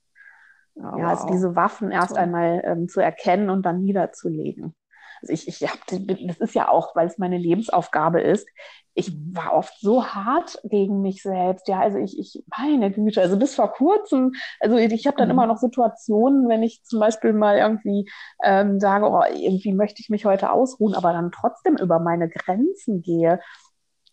Oh, 0.75 0.98
ja, 0.98 1.08
also 1.08 1.28
diese 1.28 1.56
Waffen 1.56 1.92
erst 1.92 2.10
Toll. 2.10 2.20
einmal 2.20 2.62
ähm, 2.66 2.88
zu 2.88 3.01
erkennen 3.01 3.50
und 3.50 3.66
dann 3.66 3.82
niederzulegen. 3.82 4.75
Also 5.22 5.34
ich, 5.34 5.48
ich 5.48 5.62
hab, 5.70 5.80
das 5.86 6.38
ist 6.38 6.56
ja 6.56 6.70
auch, 6.70 6.96
weil 6.96 7.08
es 7.08 7.18
meine 7.18 7.38
Lebensaufgabe 7.38 8.22
ist. 8.22 8.48
Ich 8.94 9.16
war 9.34 9.54
oft 9.54 9.80
so 9.80 10.06
hart 10.06 10.60
gegen 10.63 11.01
mich 11.01 11.22
selbst. 11.22 11.68
Ja, 11.68 11.80
also 11.80 11.98
ich, 12.00 12.18
ich 12.18 12.44
meine 12.58 12.92
Güte, 12.92 13.22
also 13.22 13.38
bis 13.38 13.54
vor 13.56 13.72
kurzem, 13.72 14.34
also 14.60 14.78
ich, 14.78 14.92
ich 14.92 15.08
habe 15.08 15.18
dann 15.18 15.28
mhm. 15.28 15.34
immer 15.34 15.48
noch 15.48 15.58
Situationen, 15.58 16.50
wenn 16.50 16.63
ich 16.63 16.84
zum 16.84 17.00
Beispiel 17.00 17.34
mal 17.34 17.58
irgendwie 17.58 18.10
ähm, 18.44 18.80
sage, 18.80 19.06
oh, 19.06 19.22
irgendwie 19.34 19.74
möchte 19.74 20.01
ich 20.01 20.10
mich 20.10 20.25
heute 20.25 20.51
ausruhen, 20.51 20.96
aber 20.96 21.13
dann 21.13 21.32
trotzdem 21.32 21.78
über 21.78 22.00
meine 22.00 22.28
Grenzen 22.28 23.01
gehe 23.01 23.40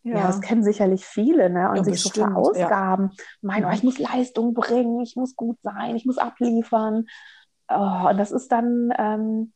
ja. 0.09 0.19
ja, 0.19 0.27
das 0.27 0.41
kennen 0.41 0.63
sicherlich 0.63 1.05
viele, 1.05 1.51
ne? 1.51 1.71
Und 1.71 1.77
ja, 1.77 1.85
sich 1.85 2.03
bestimmt, 2.03 2.15
so 2.15 2.23
verausgaben. 2.23 3.11
Ja. 3.13 3.25
Meinen, 3.43 3.65
oh, 3.67 3.71
ich 3.71 3.83
muss 3.83 3.99
Leistung 3.99 4.55
bringen, 4.55 5.01
ich 5.01 5.17
muss 5.17 5.37
gut 5.37 5.59
sein, 5.63 5.97
ich 5.97 6.07
muss 6.07 6.19
abliefern. 6.19 7.07
Oh, 7.69 8.09
und 8.09 8.19
das 8.19 8.33
ist 8.33 8.51
dann 8.51 8.93
ähm, 8.99 9.53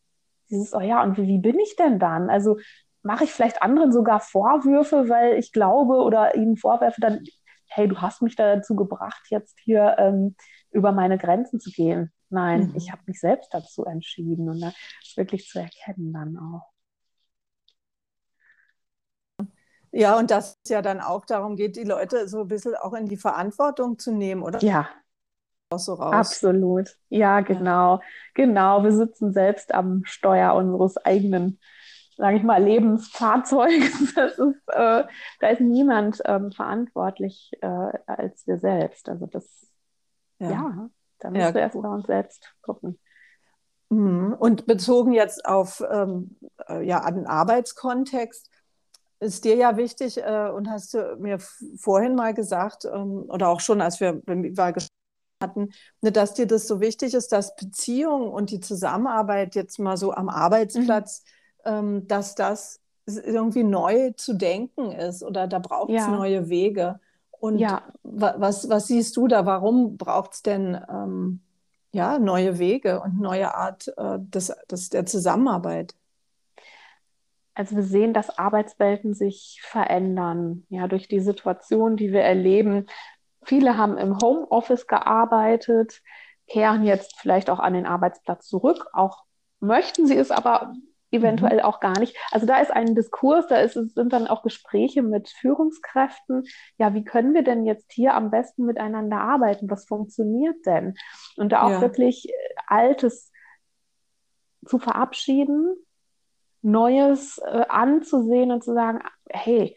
dieses, 0.50 0.74
oh 0.74 0.80
ja, 0.80 1.02
und 1.02 1.16
wie, 1.16 1.26
wie 1.26 1.38
bin 1.38 1.58
ich 1.58 1.76
denn 1.76 1.98
dann? 1.98 2.30
Also 2.30 2.58
mache 3.02 3.24
ich 3.24 3.32
vielleicht 3.32 3.62
anderen 3.62 3.92
sogar 3.92 4.20
Vorwürfe, 4.20 5.08
weil 5.08 5.38
ich 5.38 5.52
glaube 5.52 5.96
oder 5.96 6.34
ihnen 6.34 6.56
vorwerfe 6.56 7.00
dann, 7.00 7.24
hey, 7.66 7.88
du 7.88 8.00
hast 8.00 8.22
mich 8.22 8.36
dazu 8.36 8.76
gebracht, 8.76 9.26
jetzt 9.30 9.58
hier 9.64 9.96
ähm, 9.98 10.36
über 10.70 10.92
meine 10.92 11.18
Grenzen 11.18 11.58
zu 11.58 11.70
gehen. 11.70 12.12
Nein, 12.28 12.68
mhm. 12.68 12.76
ich 12.76 12.92
habe 12.92 13.02
mich 13.06 13.20
selbst 13.20 13.52
dazu 13.52 13.84
entschieden 13.84 14.48
und 14.48 14.60
das 14.60 14.74
wirklich 15.16 15.48
zu 15.48 15.58
erkennen 15.58 16.12
dann 16.12 16.38
auch. 16.38 16.71
Ja, 19.92 20.18
und 20.18 20.30
dass 20.30 20.58
es 20.64 20.70
ja 20.70 20.80
dann 20.80 21.00
auch 21.00 21.26
darum 21.26 21.54
geht, 21.54 21.76
die 21.76 21.84
Leute 21.84 22.26
so 22.26 22.40
ein 22.40 22.48
bisschen 22.48 22.74
auch 22.74 22.94
in 22.94 23.06
die 23.06 23.18
Verantwortung 23.18 23.98
zu 23.98 24.10
nehmen, 24.10 24.42
oder? 24.42 24.62
Ja. 24.62 24.88
Auch 25.68 25.78
so 25.78 25.94
raus. 25.94 26.14
Absolut. 26.14 26.96
Ja, 27.10 27.40
genau. 27.40 27.96
Ja. 27.96 28.00
Genau. 28.34 28.82
Wir 28.84 28.92
sitzen 28.92 29.32
selbst 29.32 29.74
am 29.74 30.02
Steuer 30.04 30.54
unseres 30.54 30.96
eigenen, 30.96 31.60
sage 32.16 32.38
ich 32.38 32.42
mal, 32.42 32.62
Lebensfahrzeugs. 32.62 34.14
Das 34.14 34.38
ist, 34.38 34.68
äh, 34.68 35.04
da 35.40 35.48
ist 35.48 35.60
niemand 35.60 36.22
ähm, 36.24 36.52
verantwortlich 36.52 37.52
äh, 37.60 37.66
als 38.06 38.46
wir 38.46 38.58
selbst. 38.58 39.08
Also 39.08 39.26
das, 39.26 39.46
ja, 40.38 40.50
ja 40.50 40.90
da 41.18 41.30
müssen 41.30 41.42
ja. 41.42 41.54
wir 41.54 41.60
erst 41.60 41.80
bei 41.80 41.88
uns 41.88 42.06
selbst 42.06 42.54
gucken. 42.62 42.98
Mhm. 43.90 44.34
Und 44.38 44.66
bezogen 44.66 45.12
jetzt 45.12 45.44
auf 45.44 45.82
ähm, 45.90 46.36
äh, 46.66 46.82
ja, 46.82 47.10
den 47.10 47.26
Arbeitskontext, 47.26 48.50
ist 49.22 49.44
dir 49.44 49.54
ja 49.56 49.76
wichtig 49.76 50.18
äh, 50.18 50.50
und 50.54 50.68
hast 50.68 50.94
du 50.94 51.16
mir 51.18 51.38
vorhin 51.76 52.14
mal 52.14 52.34
gesagt, 52.34 52.84
ähm, 52.84 53.24
oder 53.28 53.48
auch 53.48 53.60
schon, 53.60 53.80
als 53.80 54.00
wir, 54.00 54.20
wir 54.26 54.74
hatten, 55.40 55.70
ne, 56.00 56.12
dass 56.12 56.34
dir 56.34 56.46
das 56.46 56.66
so 56.66 56.80
wichtig 56.80 57.14
ist, 57.14 57.32
dass 57.32 57.56
Beziehung 57.56 58.30
und 58.30 58.50
die 58.50 58.60
Zusammenarbeit 58.60 59.54
jetzt 59.54 59.78
mal 59.78 59.96
so 59.96 60.12
am 60.12 60.28
Arbeitsplatz, 60.28 61.24
mhm. 61.64 61.72
ähm, 61.72 62.08
dass 62.08 62.34
das 62.34 62.80
irgendwie 63.06 63.64
neu 63.64 64.10
zu 64.16 64.34
denken 64.34 64.92
ist 64.92 65.22
oder 65.22 65.46
da 65.46 65.58
braucht 65.58 65.90
es 65.90 65.96
ja. 65.96 66.08
neue 66.08 66.48
Wege. 66.48 67.00
Und 67.30 67.58
ja. 67.58 67.82
was, 68.02 68.68
was 68.68 68.86
siehst 68.86 69.16
du 69.16 69.26
da? 69.26 69.46
Warum 69.46 69.96
braucht 69.96 70.34
es 70.34 70.42
denn 70.42 70.80
ähm, 70.88 71.40
ja, 71.92 72.18
neue 72.18 72.58
Wege 72.58 73.00
und 73.00 73.20
neue 73.20 73.54
Art 73.54 73.88
äh, 73.96 74.18
des, 74.20 74.52
des, 74.70 74.90
der 74.90 75.06
Zusammenarbeit? 75.06 75.94
Also 77.54 77.76
wir 77.76 77.82
sehen, 77.82 78.14
dass 78.14 78.38
Arbeitswelten 78.38 79.14
sich 79.14 79.60
verändern, 79.62 80.64
ja, 80.68 80.88
durch 80.88 81.08
die 81.08 81.20
Situation, 81.20 81.96
die 81.96 82.12
wir 82.12 82.22
erleben. 82.22 82.86
Viele 83.44 83.76
haben 83.76 83.98
im 83.98 84.18
Homeoffice 84.18 84.86
gearbeitet, 84.86 86.00
kehren 86.46 86.84
jetzt 86.84 87.18
vielleicht 87.18 87.50
auch 87.50 87.58
an 87.58 87.74
den 87.74 87.86
Arbeitsplatz 87.86 88.46
zurück. 88.46 88.86
Auch 88.92 89.24
möchten 89.60 90.06
sie 90.06 90.16
es 90.16 90.30
aber 90.30 90.72
eventuell 91.10 91.58
mhm. 91.58 91.64
auch 91.64 91.80
gar 91.80 91.98
nicht. 91.98 92.16
Also 92.30 92.46
da 92.46 92.58
ist 92.58 92.70
ein 92.70 92.94
Diskurs, 92.94 93.46
da 93.46 93.56
ist, 93.58 93.74
sind 93.74 94.12
dann 94.12 94.26
auch 94.26 94.42
Gespräche 94.42 95.02
mit 95.02 95.28
Führungskräften. 95.28 96.44
Ja, 96.78 96.94
wie 96.94 97.04
können 97.04 97.34
wir 97.34 97.42
denn 97.42 97.66
jetzt 97.66 97.92
hier 97.92 98.14
am 98.14 98.30
besten 98.30 98.64
miteinander 98.64 99.18
arbeiten? 99.18 99.70
Was 99.70 99.84
funktioniert 99.84 100.64
denn? 100.64 100.94
Und 101.36 101.52
da 101.52 101.62
auch 101.62 101.70
ja. 101.70 101.80
wirklich 101.82 102.30
äh, 102.30 102.32
Altes 102.66 103.30
zu 104.64 104.78
verabschieden 104.78 105.76
Neues 106.62 107.38
äh, 107.38 107.64
anzusehen 107.68 108.52
und 108.52 108.64
zu 108.64 108.72
sagen, 108.72 109.00
hey, 109.28 109.76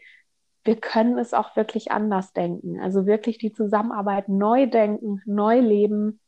wir 0.64 0.76
können 0.76 1.18
es 1.18 1.32
auch 1.32 1.54
wirklich 1.56 1.92
anders 1.92 2.32
denken. 2.32 2.80
Also 2.80 3.06
wirklich 3.06 3.38
die 3.38 3.52
Zusammenarbeit 3.52 4.28
neu 4.28 4.66
denken, 4.66 5.22
neu 5.24 5.60
leben 5.60 6.20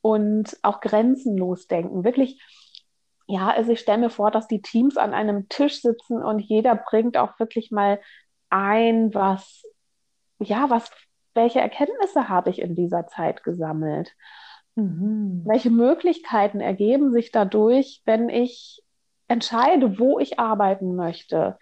und 0.00 0.56
auch 0.62 0.80
grenzenlos 0.80 1.66
denken. 1.66 2.04
Wirklich, 2.04 2.42
ja, 3.26 3.48
also 3.48 3.72
ich 3.72 3.80
stelle 3.80 3.98
mir 3.98 4.10
vor, 4.10 4.30
dass 4.30 4.48
die 4.48 4.62
Teams 4.62 4.96
an 4.96 5.14
einem 5.14 5.48
Tisch 5.48 5.80
sitzen 5.82 6.22
und 6.22 6.40
jeder 6.40 6.74
bringt 6.74 7.16
auch 7.16 7.38
wirklich 7.38 7.70
mal 7.70 8.00
ein, 8.50 9.14
was, 9.14 9.62
ja, 10.38 10.68
was, 10.70 10.90
welche 11.34 11.60
Erkenntnisse 11.60 12.28
habe 12.28 12.50
ich 12.50 12.60
in 12.60 12.74
dieser 12.74 13.06
Zeit 13.06 13.42
gesammelt? 13.42 14.14
Mhm. 14.74 15.42
Welche 15.44 15.70
Möglichkeiten 15.70 16.60
ergeben 16.60 17.12
sich 17.12 17.30
dadurch, 17.30 18.02
wenn 18.04 18.28
ich 18.28 18.82
entscheide, 19.32 19.98
wo 19.98 20.18
ich 20.18 20.38
arbeiten 20.38 20.94
möchte, 20.94 21.58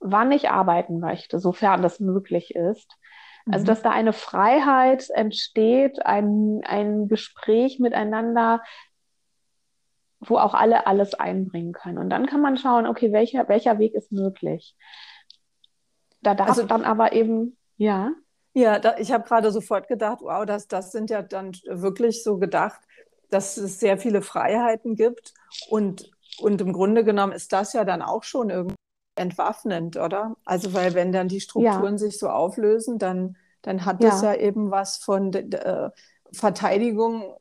wann 0.00 0.32
ich 0.32 0.50
arbeiten 0.50 0.98
möchte, 0.98 1.38
sofern 1.38 1.82
das 1.82 2.00
möglich 2.00 2.54
ist. 2.54 2.90
Also, 3.46 3.64
mhm. 3.64 3.66
dass 3.66 3.82
da 3.82 3.90
eine 3.90 4.12
Freiheit 4.12 5.10
entsteht, 5.10 6.04
ein, 6.04 6.62
ein 6.64 7.08
Gespräch 7.08 7.78
miteinander, 7.78 8.62
wo 10.20 10.38
auch 10.38 10.54
alle 10.54 10.86
alles 10.86 11.14
einbringen 11.14 11.72
können. 11.72 11.98
Und 11.98 12.08
dann 12.10 12.26
kann 12.26 12.40
man 12.40 12.56
schauen, 12.56 12.86
okay, 12.86 13.12
welcher, 13.12 13.48
welcher 13.48 13.78
Weg 13.78 13.94
ist 13.94 14.12
möglich. 14.12 14.74
da 16.22 16.34
darf 16.34 16.48
also, 16.48 16.62
dann 16.62 16.84
aber 16.84 17.12
eben, 17.12 17.58
ja. 17.76 18.12
Ja, 18.54 18.78
da, 18.78 18.96
ich 18.98 19.12
habe 19.12 19.24
gerade 19.28 19.50
sofort 19.50 19.88
gedacht, 19.88 20.18
wow, 20.22 20.46
das, 20.46 20.68
das 20.68 20.92
sind 20.92 21.10
ja 21.10 21.20
dann 21.20 21.52
wirklich 21.66 22.22
so 22.22 22.38
gedacht, 22.38 22.80
dass 23.28 23.56
es 23.56 23.80
sehr 23.80 23.98
viele 23.98 24.22
Freiheiten 24.22 24.94
gibt. 24.94 25.34
Und, 25.68 26.13
und 26.40 26.60
im 26.60 26.72
Grunde 26.72 27.04
genommen 27.04 27.32
ist 27.32 27.52
das 27.52 27.72
ja 27.72 27.84
dann 27.84 28.02
auch 28.02 28.24
schon 28.24 28.50
irgendwie 28.50 28.76
entwaffnend, 29.16 29.96
oder? 29.96 30.36
Also, 30.44 30.74
weil 30.74 30.94
wenn 30.94 31.12
dann 31.12 31.28
die 31.28 31.40
Strukturen 31.40 31.94
ja. 31.94 31.98
sich 31.98 32.18
so 32.18 32.28
auflösen, 32.28 32.98
dann, 32.98 33.36
dann 33.62 33.84
hat 33.84 34.02
das 34.02 34.22
ja, 34.22 34.34
ja 34.34 34.40
eben 34.40 34.70
was 34.70 34.96
von 34.96 35.32
äh, 35.32 35.90
Verteidigung, 36.32 37.36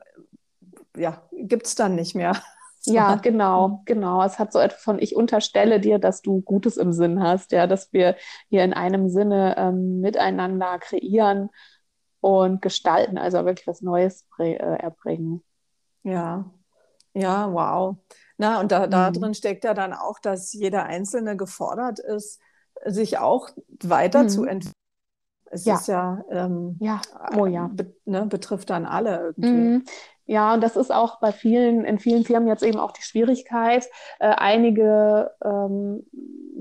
ja, 0.96 1.24
gibt 1.32 1.66
es 1.68 1.76
dann 1.76 1.96
nicht 1.96 2.16
mehr. 2.16 2.34
Ja, 2.86 3.16
genau, 3.16 3.82
genau. 3.86 4.22
Es 4.24 4.40
hat 4.40 4.52
so 4.52 4.60
etwas 4.60 4.82
von, 4.82 5.00
ich 5.00 5.16
unterstelle 5.16 5.80
dir, 5.80 6.00
dass 6.00 6.22
du 6.22 6.42
Gutes 6.42 6.76
im 6.76 6.92
Sinn 6.92 7.24
hast, 7.24 7.54
ja, 7.54 7.66
dass 7.66 7.94
wir 7.94 8.18
hier 8.50 8.66
in 8.66 8.74
einem 8.74 9.08
Sinne 9.08 9.56
ähm, 9.58 10.02
miteinander 10.02 10.80
kreieren 10.80 11.50
und 12.20 12.62
gestalten, 12.62 13.18
also 13.18 13.46
wirklich 13.46 13.68
was 13.68 13.82
Neues 13.82 14.26
äh, 14.38 14.56
erbringen. 14.56 15.42
Ja, 16.04 16.52
ja, 17.14 17.54
wow. 17.54 17.96
Na, 18.38 18.60
und 18.60 18.72
da, 18.72 18.88
da 18.88 19.10
mhm. 19.10 19.13
drin 19.13 19.34
steckt 19.34 19.63
ja 19.63 19.74
dann 19.74 19.94
auch, 19.94 20.20
dass 20.20 20.54
jeder 20.54 20.84
Einzelne 20.84 21.38
gefordert 21.38 22.00
ist, 22.00 22.40
sich 22.86 23.18
auch 23.20 23.50
weiterzuentwickeln. 23.84 24.70
Mhm. 24.70 24.84
Es 25.52 25.66
ja. 25.66 25.75
ist 25.75 25.88
ja, 25.88 26.24
ähm, 26.32 26.78
ja. 26.80 27.00
Oh, 27.38 27.46
ja. 27.46 27.70
Be 27.72 27.94
ne, 28.06 28.25
betrifft 28.25 28.72
dann 28.72 28.86
alle 28.86 29.20
irgendwie. 29.20 29.50
Mhm. 29.50 29.86
Ja, 30.25 30.54
und 30.54 30.62
das 30.62 30.75
ist 30.75 30.92
auch 30.92 31.20
bei 31.20 31.32
vielen, 31.32 31.86
in 31.86 32.00
vielen 32.00 32.24
Firmen 32.24 32.48
jetzt 32.48 32.63
eben 32.63 32.80
auch 32.80 32.92
die 32.92 33.04
Schwierigkeit. 33.04 33.88
Äh, 34.20 34.30
einige 34.30 35.32
ähm, 35.44 36.06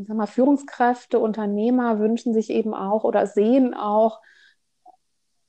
sag 0.07 0.17
mal, 0.17 0.26
Führungskräfte, 0.26 1.19
Unternehmer 1.19 1.99
wünschen 1.99 2.35
sich 2.35 2.50
eben 2.50 2.75
auch 2.75 3.05
oder 3.05 3.26
sehen 3.26 3.75
auch, 3.75 4.21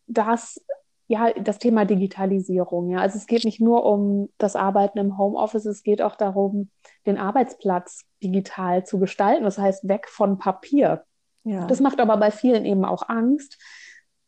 dass 0.07 0.63
ja, 1.07 1.31
das 1.33 1.59
Thema 1.59 1.85
Digitalisierung. 1.85 2.89
Ja, 2.89 2.99
also 2.99 3.17
es 3.17 3.27
geht 3.27 3.43
nicht 3.43 3.59
nur 3.59 3.85
um 3.85 4.29
das 4.37 4.55
Arbeiten 4.55 4.97
im 4.97 5.17
Homeoffice, 5.17 5.65
es 5.65 5.83
geht 5.83 6.01
auch 6.01 6.15
darum, 6.15 6.69
den 7.05 7.17
Arbeitsplatz 7.17 8.05
digital 8.23 8.85
zu 8.85 8.99
gestalten. 8.99 9.43
Das 9.43 9.57
heißt, 9.57 9.87
weg 9.87 10.07
von 10.07 10.37
Papier. 10.37 11.03
Ja. 11.43 11.67
Das 11.67 11.81
macht 11.81 11.99
aber 11.99 12.17
bei 12.17 12.31
vielen 12.31 12.65
eben 12.65 12.85
auch 12.85 13.09
Angst, 13.09 13.61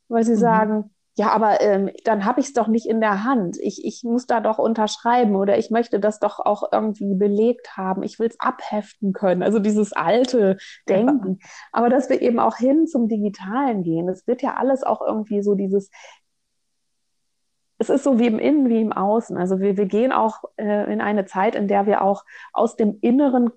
weil 0.09 0.23
sie 0.23 0.33
mhm. 0.33 0.39
sagen, 0.39 0.95
ja, 1.17 1.31
aber 1.31 1.61
ähm, 1.61 1.91
dann 2.03 2.25
habe 2.25 2.41
ich 2.41 2.47
es 2.47 2.53
doch 2.53 2.67
nicht 2.67 2.87
in 2.87 2.99
der 2.99 3.23
Hand. 3.23 3.57
Ich, 3.61 3.85
ich 3.85 4.03
muss 4.03 4.27
da 4.27 4.41
doch 4.41 4.57
unterschreiben 4.57 5.37
oder 5.37 5.57
ich 5.57 5.71
möchte 5.71 6.01
das 6.01 6.19
doch 6.19 6.39
auch 6.39 6.73
irgendwie 6.73 7.15
belegt 7.15 7.77
haben. 7.77 8.03
Ich 8.03 8.19
will 8.19 8.27
es 8.27 8.37
abheften 8.41 9.13
können. 9.13 9.41
Also 9.41 9.59
dieses 9.59 9.93
alte 9.93 10.57
Denken. 10.89 11.37
Ja. 11.41 11.47
Aber 11.71 11.89
dass 11.89 12.09
wir 12.09 12.21
eben 12.21 12.37
auch 12.37 12.57
hin 12.57 12.85
zum 12.85 13.07
Digitalen 13.07 13.83
gehen. 13.83 14.09
Es 14.09 14.27
wird 14.27 14.41
ja 14.41 14.55
alles 14.55 14.83
auch 14.83 14.99
irgendwie 14.99 15.41
so 15.41 15.55
dieses, 15.55 15.89
es 17.77 17.89
ist 17.89 18.03
so 18.03 18.19
wie 18.19 18.27
im 18.27 18.39
Innen 18.39 18.69
wie 18.69 18.81
im 18.81 18.93
Außen. 18.93 19.37
Also 19.37 19.59
wir, 19.59 19.77
wir 19.77 19.85
gehen 19.85 20.11
auch 20.11 20.43
äh, 20.57 20.91
in 20.91 21.01
eine 21.01 21.25
Zeit, 21.25 21.55
in 21.55 21.67
der 21.67 21.85
wir 21.85 22.01
auch 22.01 22.23
aus 22.53 22.75
dem 22.75 22.97
Inneren 23.01 23.51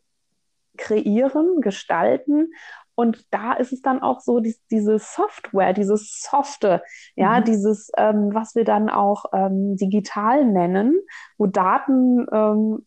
kreieren, 0.76 1.60
gestalten 1.60 2.50
und 2.98 3.32
da 3.32 3.52
ist 3.52 3.72
es 3.72 3.80
dann 3.80 4.02
auch 4.02 4.18
so, 4.18 4.40
die, 4.40 4.56
diese 4.72 4.98
Software, 4.98 5.72
dieses 5.72 6.20
Softe, 6.20 6.82
ja, 7.14 7.38
mhm. 7.38 7.44
dieses, 7.44 7.92
ähm, 7.96 8.30
was 8.34 8.56
wir 8.56 8.64
dann 8.64 8.90
auch 8.90 9.26
ähm, 9.32 9.76
digital 9.76 10.44
nennen, 10.44 10.98
wo 11.36 11.46
Daten 11.46 12.26
ähm, 12.32 12.86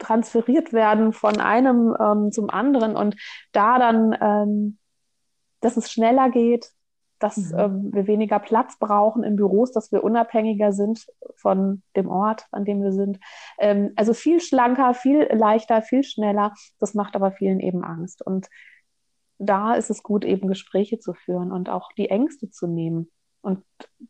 transferiert 0.00 0.72
werden 0.72 1.12
von 1.12 1.40
einem 1.40 1.96
ähm, 2.00 2.32
zum 2.32 2.50
anderen 2.50 2.96
und 2.96 3.14
da 3.52 3.78
dann, 3.78 4.16
ähm, 4.20 4.78
dass 5.60 5.76
es 5.76 5.92
schneller 5.92 6.30
geht, 6.30 6.72
dass 7.22 7.36
mhm. 7.36 7.58
ähm, 7.58 7.94
wir 7.94 8.06
weniger 8.06 8.38
Platz 8.38 8.78
brauchen 8.78 9.22
in 9.22 9.36
Büros, 9.36 9.72
dass 9.72 9.92
wir 9.92 10.02
unabhängiger 10.02 10.72
sind 10.72 11.06
von 11.36 11.82
dem 11.96 12.08
Ort, 12.08 12.46
an 12.50 12.64
dem 12.64 12.82
wir 12.82 12.92
sind. 12.92 13.18
Ähm, 13.58 13.92
also 13.96 14.14
viel 14.14 14.40
schlanker, 14.40 14.94
viel 14.94 15.28
leichter, 15.32 15.82
viel 15.82 16.02
schneller. 16.02 16.52
Das 16.78 16.94
macht 16.94 17.14
aber 17.14 17.32
vielen 17.32 17.60
eben 17.60 17.84
Angst. 17.84 18.24
Und 18.24 18.48
da 19.38 19.74
ist 19.74 19.90
es 19.90 20.02
gut, 20.02 20.24
eben 20.24 20.48
Gespräche 20.48 20.98
zu 20.98 21.14
führen 21.14 21.52
und 21.52 21.68
auch 21.68 21.90
die 21.96 22.08
Ängste 22.08 22.50
zu 22.50 22.66
nehmen. 22.66 23.10
Und 23.40 23.64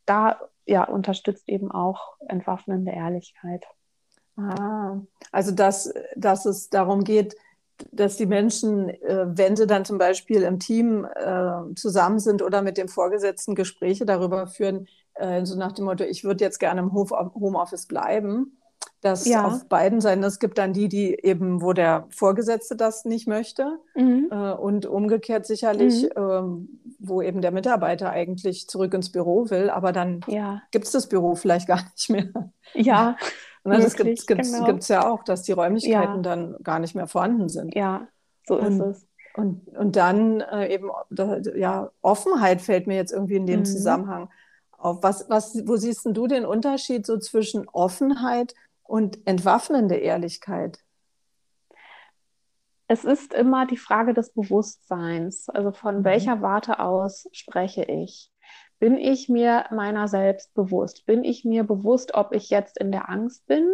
da 0.07 0.41
ja, 0.67 0.85
unterstützt 0.85 1.49
eben 1.49 1.71
auch 1.71 2.17
entwaffnende 2.29 2.93
Ehrlichkeit. 2.93 3.65
Ah, 4.37 5.01
also 5.31 5.53
dass, 5.53 5.93
dass 6.17 6.47
es 6.47 6.71
darum 6.71 7.05
geht, 7.05 7.35
dass 7.91 8.17
die 8.17 8.27
Menschen, 8.27 8.89
äh, 8.89 9.27
wenn 9.27 9.57
sie 9.57 9.67
dann 9.67 9.85
zum 9.85 9.99
Beispiel 9.99 10.43
im 10.43 10.59
Team 10.59 11.05
äh, 11.05 11.75
zusammen 11.75 12.19
sind 12.19 12.43
oder 12.43 12.63
mit 12.63 12.79
dem 12.79 12.89
Vorgesetzten 12.89 13.55
Gespräche 13.55 14.05
darüber 14.05 14.47
führen, 14.47 14.87
äh, 15.15 15.45
so 15.45 15.57
nach 15.59 15.73
dem 15.73 15.87
Motto, 15.87 16.05
ich 16.05 16.25
würde 16.25 16.45
jetzt 16.45 16.59
gerne 16.59 16.81
im 16.81 16.93
Homeoffice 16.93 17.87
bleiben, 17.87 18.59
dass 19.03 19.27
ja. 19.27 19.45
auf 19.47 19.69
beiden 19.69 20.01
Seiten, 20.01 20.23
es 20.23 20.39
gibt 20.39 20.59
dann 20.59 20.73
die, 20.73 20.89
die 20.89 21.19
eben, 21.23 21.61
wo 21.61 21.73
der 21.73 22.07
Vorgesetzte 22.11 22.77
das 22.77 23.05
nicht 23.05 23.27
möchte 23.27 23.79
mhm. 23.97 24.29
äh, 24.31 24.53
und 24.53 24.87
umgekehrt 24.87 25.45
sicherlich, 25.45 26.05
mhm. 26.05 26.09
ähm, 26.17 26.81
wo 27.01 27.21
eben 27.21 27.43
der 27.43 27.51
Mitarbeiter 27.51 28.11
eigentlich 28.11 28.69
zurück 28.69 28.95
ins 28.95 29.11
Büro 29.11 29.51
will, 29.51 29.71
aber 29.71 29.93
dann 29.93 30.21
ja. 30.29 30.63
gibt 30.71 30.85
es 30.87 30.93
das 30.93 31.09
Büro 31.09 31.35
vielleicht 31.35 31.67
gar 31.67 31.83
nicht 31.93 32.11
mehr. 32.11 32.53
Ja. 32.75 33.17
Und 33.65 33.73
das 33.73 33.97
gibt 33.97 34.19
es 34.19 34.27
genau. 34.27 34.77
ja 34.79 35.09
auch, 35.09 35.23
dass 35.23 35.43
die 35.43 35.53
Räumlichkeiten 35.53 36.17
ja. 36.17 36.23
dann 36.23 36.57
gar 36.63 36.81
nicht 36.81 36.95
mehr 36.95 37.07
vorhanden 37.07 37.49
sind. 37.49 37.75
Ja, 37.75 38.09
so 38.47 38.57
ist 38.57 38.67
und, 38.67 38.81
es. 38.81 39.07
Und, 39.35 39.69
und 39.77 39.97
dann 39.97 40.41
äh, 40.41 40.75
eben, 40.75 40.91
da, 41.11 41.39
ja, 41.55 41.91
Offenheit 42.03 42.61
fällt 42.61 42.87
mir 42.87 42.97
jetzt 42.97 43.13
irgendwie 43.13 43.37
in 43.37 43.47
dem 43.47 43.61
mhm. 43.61 43.65
Zusammenhang 43.65 44.29
auf. 44.73 45.03
Was, 45.03 45.31
was, 45.31 45.67
wo 45.67 45.77
siehst 45.77 46.05
du 46.05 46.27
den 46.27 46.45
Unterschied 46.45 47.07
so 47.07 47.19
zwischen 47.19 47.69
Offenheit 47.69 48.55
und 48.83 49.27
entwaffnende 49.27 49.95
Ehrlichkeit? 49.95 50.81
Es 52.89 53.05
ist 53.05 53.33
immer 53.33 53.65
die 53.65 53.79
Frage 53.79 54.13
des 54.13 54.35
Bewusstseins. 54.35 55.49
Also 55.49 55.73
von 55.73 56.01
mhm. 56.01 56.05
welcher 56.05 56.43
Warte 56.43 56.81
aus 56.81 57.29
spreche 57.33 57.85
ich? 57.85 58.32
Bin 58.83 58.99
ich 58.99 59.29
mir 59.29 59.67
meiner 59.71 60.09
selbst 60.09 60.55
bewusst? 60.55 61.07
Bin 61.07 61.23
ich 61.23 61.45
mir 61.45 61.63
bewusst, 61.63 62.15
ob 62.15 62.35
ich 62.35 62.51
jetzt 62.51 62.79
in 62.79 62.91
der 62.91 63.09
Angst 63.09 63.47
bin? 63.47 63.73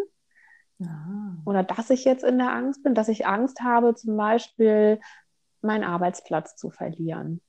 Aha. 0.83 1.35
Oder 1.47 1.63
dass 1.63 1.89
ich 1.89 2.05
jetzt 2.05 2.25
in 2.25 2.37
der 2.37 2.53
Angst 2.53 2.83
bin, 2.83 2.95
dass 2.95 3.09
ich 3.09 3.27
Angst 3.27 3.63
habe, 3.63 3.95
zum 3.95 4.19
Beispiel 4.19 5.01
meinen 5.63 5.83
Arbeitsplatz 5.83 6.57
zu 6.57 6.69
verlieren. 6.69 7.41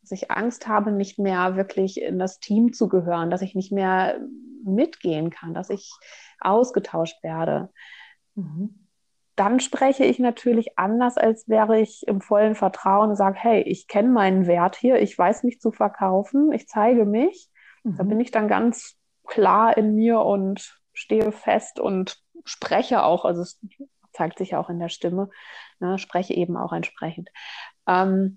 Dass 0.00 0.10
ich 0.10 0.32
Angst 0.32 0.66
habe, 0.66 0.90
nicht 0.90 1.20
mehr 1.20 1.54
wirklich 1.54 2.02
in 2.02 2.18
das 2.18 2.40
Team 2.40 2.72
zu 2.72 2.88
gehören, 2.88 3.30
dass 3.30 3.42
ich 3.42 3.54
nicht 3.54 3.70
mehr 3.70 4.18
mitgehen 4.64 5.30
kann, 5.30 5.54
dass 5.54 5.70
ich 5.70 5.92
ausgetauscht 6.40 7.22
werde. 7.22 7.70
Mhm. 8.34 8.79
Dann 9.40 9.58
spreche 9.58 10.04
ich 10.04 10.18
natürlich 10.18 10.78
anders, 10.78 11.16
als 11.16 11.48
wäre 11.48 11.80
ich 11.80 12.06
im 12.06 12.20
vollen 12.20 12.54
Vertrauen 12.54 13.08
und 13.08 13.16
sage, 13.16 13.38
hey, 13.38 13.62
ich 13.62 13.86
kenne 13.88 14.10
meinen 14.10 14.46
Wert 14.46 14.76
hier, 14.76 15.00
ich 15.00 15.16
weiß 15.16 15.44
mich 15.44 15.62
zu 15.62 15.72
verkaufen, 15.72 16.52
ich 16.52 16.68
zeige 16.68 17.06
mich. 17.06 17.48
Mhm. 17.82 17.96
Da 17.96 18.02
bin 18.02 18.20
ich 18.20 18.32
dann 18.32 18.48
ganz 18.48 18.98
klar 19.26 19.78
in 19.78 19.94
mir 19.94 20.20
und 20.20 20.78
stehe 20.92 21.32
fest 21.32 21.80
und 21.80 22.18
spreche 22.44 23.02
auch, 23.02 23.24
also 23.24 23.40
es 23.40 23.58
zeigt 24.12 24.36
sich 24.36 24.56
auch 24.56 24.68
in 24.68 24.78
der 24.78 24.90
Stimme, 24.90 25.30
ne, 25.78 25.96
spreche 25.96 26.34
eben 26.34 26.58
auch 26.58 26.74
entsprechend. 26.74 27.30
Ähm, 27.86 28.36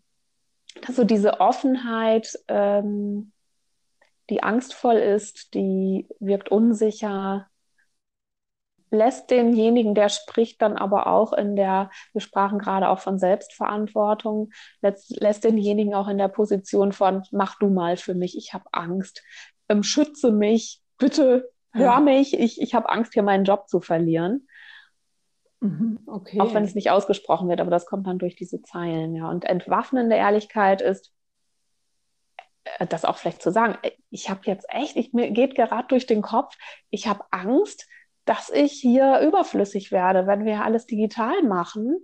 also 0.88 1.04
diese 1.04 1.42
Offenheit, 1.42 2.34
ähm, 2.48 3.34
die 4.30 4.42
angstvoll 4.42 4.96
ist, 4.96 5.54
die 5.54 6.08
wirkt 6.22 6.48
unsicher, 6.48 7.50
lässt 8.94 9.32
denjenigen, 9.32 9.96
der 9.96 10.10
spricht, 10.10 10.62
dann 10.62 10.78
aber 10.78 11.08
auch 11.08 11.34
in 11.34 11.56
der, 11.56 11.90
wir 12.14 12.22
sprachen 12.22 12.60
gerade 12.60 12.90
auch 12.90 13.00
von 13.00 13.20
Selbstverantwortung, 13.20 14.52
lässt, 14.82 15.20
lässt 15.20 15.44
denjenigen 15.44 15.94
auch 15.94 16.08
in 16.08 16.18
der 16.18 16.28
Position 16.28 16.94
von, 16.94 17.24
mach 17.32 17.58
du 17.60 17.70
mal 17.70 17.98
für 17.98 18.14
mich, 18.14 18.38
ich 18.38 18.54
habe 18.54 18.66
Angst, 18.72 19.24
ähm, 19.68 19.84
schütze 19.84 20.32
mich, 20.32 20.82
bitte 20.98 21.50
hör 21.72 21.94
ja. 21.94 22.00
mich, 22.00 22.40
ich, 22.40 22.62
ich 22.62 22.76
habe 22.76 22.90
Angst, 22.90 23.14
hier 23.14 23.24
meinen 23.24 23.46
Job 23.46 23.68
zu 23.68 23.82
verlieren. 23.82 24.48
Mhm, 25.60 26.00
okay. 26.06 26.40
Auch 26.40 26.54
wenn 26.54 26.64
es 26.64 26.76
nicht 26.76 26.92
ausgesprochen 26.92 27.50
wird, 27.50 27.62
aber 27.62 27.72
das 27.72 27.86
kommt 27.86 28.06
dann 28.06 28.20
durch 28.20 28.36
diese 28.36 28.62
Zeilen, 28.62 29.16
ja. 29.16 29.30
Und 29.30 29.46
entwaffnende 29.46 30.16
Ehrlichkeit 30.16 30.82
ist, 30.82 31.14
äh, 32.66 32.86
das 32.86 33.06
auch 33.06 33.18
vielleicht 33.18 33.42
zu 33.42 33.52
sagen, 33.52 33.78
ich 34.12 34.30
habe 34.30 34.42
jetzt 34.44 34.68
echt, 34.70 34.96
ich, 34.98 35.14
mir 35.14 35.32
geht 35.32 35.56
gerade 35.56 35.88
durch 35.88 36.06
den 36.06 36.22
Kopf, 36.22 36.56
ich 36.90 37.08
habe 37.08 37.24
Angst, 37.32 37.88
dass 38.26 38.50
ich 38.50 38.74
hier 38.74 39.20
überflüssig 39.20 39.92
werde, 39.92 40.28
wenn 40.28 40.46
wir 40.46 40.64
alles 40.64 40.86
digital 40.86 41.44
machen. 41.44 41.98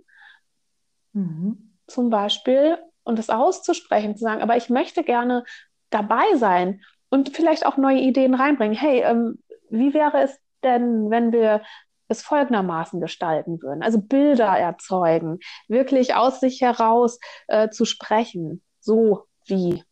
Mhm. 1.12 1.76
Zum 1.86 2.10
Beispiel, 2.10 2.78
und 3.02 3.18
das 3.18 3.30
auszusprechen, 3.30 4.16
zu 4.16 4.24
sagen, 4.24 4.42
aber 4.42 4.56
ich 4.56 4.70
möchte 4.70 5.02
gerne 5.02 5.44
dabei 5.90 6.36
sein 6.36 6.82
und 7.08 7.34
vielleicht 7.34 7.66
auch 7.66 7.76
neue 7.76 8.00
Ideen 8.00 8.34
reinbringen. 8.34 8.76
Hey, 8.76 9.02
ähm, 9.02 9.42
wie 9.70 9.94
wäre 9.94 10.22
es 10.22 10.38
denn, 10.62 11.10
wenn 11.10 11.32
wir 11.32 11.62
es 12.08 12.22
folgendermaßen 12.22 13.00
gestalten 13.00 13.62
würden? 13.62 13.82
Also 13.82 14.00
Bilder 14.00 14.56
erzeugen, 14.58 15.38
wirklich 15.68 16.14
aus 16.14 16.40
sich 16.40 16.60
heraus 16.60 17.18
äh, 17.48 17.70
zu 17.70 17.84
sprechen. 17.84 18.62
so 18.80 19.26
wie 19.46 19.82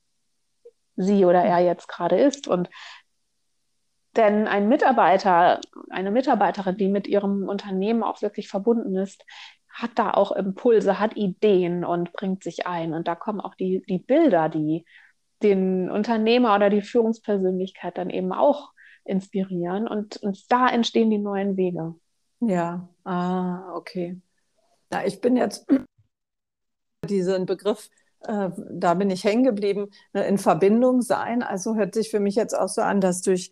sie 0.99 1.25
oder 1.25 1.43
er 1.43 1.61
jetzt 1.61 1.89
gerade 1.89 2.19
ist. 2.19 2.49
Und 2.49 2.69
denn 4.17 4.49
ein 4.49 4.69
Mitarbeiter, 4.69 5.61
eine 5.91 6.11
Mitarbeiterin, 6.11 6.77
die 6.77 6.89
mit 6.89 7.07
ihrem 7.07 7.49
Unternehmen 7.49 8.03
auch 8.03 8.23
wirklich 8.23 8.49
verbunden 8.49 8.97
ist, 8.97 9.25
hat 9.69 9.91
da 9.95 10.11
auch 10.11 10.33
Impulse, 10.33 10.99
hat 10.99 11.17
Ideen 11.17 11.85
und 11.85 12.13
bringt 12.13 12.43
sich 12.43 12.67
ein. 12.67 12.95
Und 12.95 13.07
da 13.07 13.15
kommen 13.15 13.41
auch 13.41 13.55
die, 13.55 13.83
die 13.89 13.99
Bilder, 13.99 14.49
die 14.49 14.85
den 15.43 15.89
Unternehmer 15.91 16.55
oder 16.57 16.69
die 16.69 16.83
Führungspersönlichkeit 16.83 17.97
dann 17.97 18.11
eben 18.11 18.33
auch 18.33 18.73
inspirieren. 19.05 19.87
Und, 19.87 20.17
und 20.19 20.51
da 20.51 20.69
entstehen 20.69 21.11
die 21.11 21.19
neuen 21.19 21.57
Wege. 21.57 21.95
Ja, 22.41 22.89
ah, 23.05 23.75
okay. 23.75 24.21
Na, 24.91 25.07
ich 25.07 25.21
bin 25.21 25.37
jetzt 25.37 25.67
diesen 27.09 27.47
Begriff, 27.47 27.89
äh, 28.21 28.51
da 28.71 28.95
bin 28.95 29.11
ich 29.11 29.25
hängen 29.25 29.45
geblieben, 29.45 29.91
ne, 30.13 30.27
in 30.27 30.39
Verbindung 30.39 31.03
sein. 31.03 31.43
Also 31.43 31.77
hört 31.77 31.95
sich 31.95 32.11
für 32.11 32.21
mich 32.21 32.35
jetzt 32.35 32.55
auch 32.55 32.69
so 32.69 32.83
an, 32.83 33.01
dass 33.01 33.23
durch, 33.23 33.51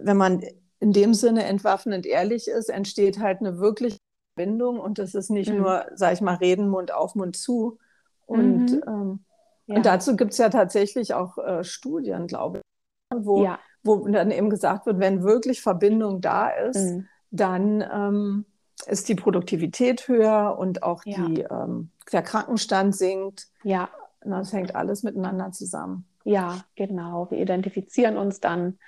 wenn 0.00 0.16
man 0.16 0.42
in 0.80 0.92
dem 0.92 1.14
Sinne 1.14 1.44
entwaffnend 1.44 2.06
ehrlich 2.06 2.48
ist, 2.48 2.68
entsteht 2.68 3.18
halt 3.18 3.40
eine 3.40 3.58
wirkliche 3.58 3.98
Verbindung 4.34 4.78
und 4.78 4.98
das 4.98 5.14
ist 5.14 5.30
nicht 5.30 5.50
mhm. 5.50 5.58
nur, 5.58 5.86
sag 5.94 6.12
ich 6.12 6.20
mal, 6.20 6.34
reden 6.34 6.68
Mund 6.68 6.92
auf, 6.92 7.14
Mund 7.14 7.36
zu. 7.36 7.78
Und, 8.26 8.72
mhm. 8.72 8.82
ähm, 8.86 9.24
ja. 9.66 9.76
und 9.76 9.86
dazu 9.86 10.16
gibt 10.16 10.32
es 10.32 10.38
ja 10.38 10.50
tatsächlich 10.50 11.14
auch 11.14 11.38
äh, 11.38 11.64
Studien, 11.64 12.26
glaube 12.26 12.58
ich, 12.58 13.24
wo, 13.24 13.44
ja. 13.44 13.58
wo 13.82 14.06
dann 14.08 14.30
eben 14.30 14.50
gesagt 14.50 14.86
wird, 14.86 14.98
wenn 14.98 15.22
wirklich 15.22 15.62
Verbindung 15.62 16.20
da 16.20 16.48
ist, 16.48 16.92
mhm. 16.92 17.08
dann 17.30 17.80
ähm, 17.80 18.44
ist 18.86 19.08
die 19.08 19.14
Produktivität 19.14 20.06
höher 20.08 20.56
und 20.58 20.82
auch 20.82 21.02
ja. 21.06 21.26
die, 21.26 21.40
ähm, 21.40 21.90
der 22.12 22.22
Krankenstand 22.22 22.94
sinkt. 22.94 23.48
Ja. 23.62 23.88
Das 24.20 24.52
hängt 24.52 24.74
alles 24.74 25.04
miteinander 25.04 25.52
zusammen. 25.52 26.04
Ja, 26.24 26.64
genau. 26.74 27.30
Wir 27.30 27.38
identifizieren 27.38 28.16
uns 28.16 28.40
dann 28.40 28.78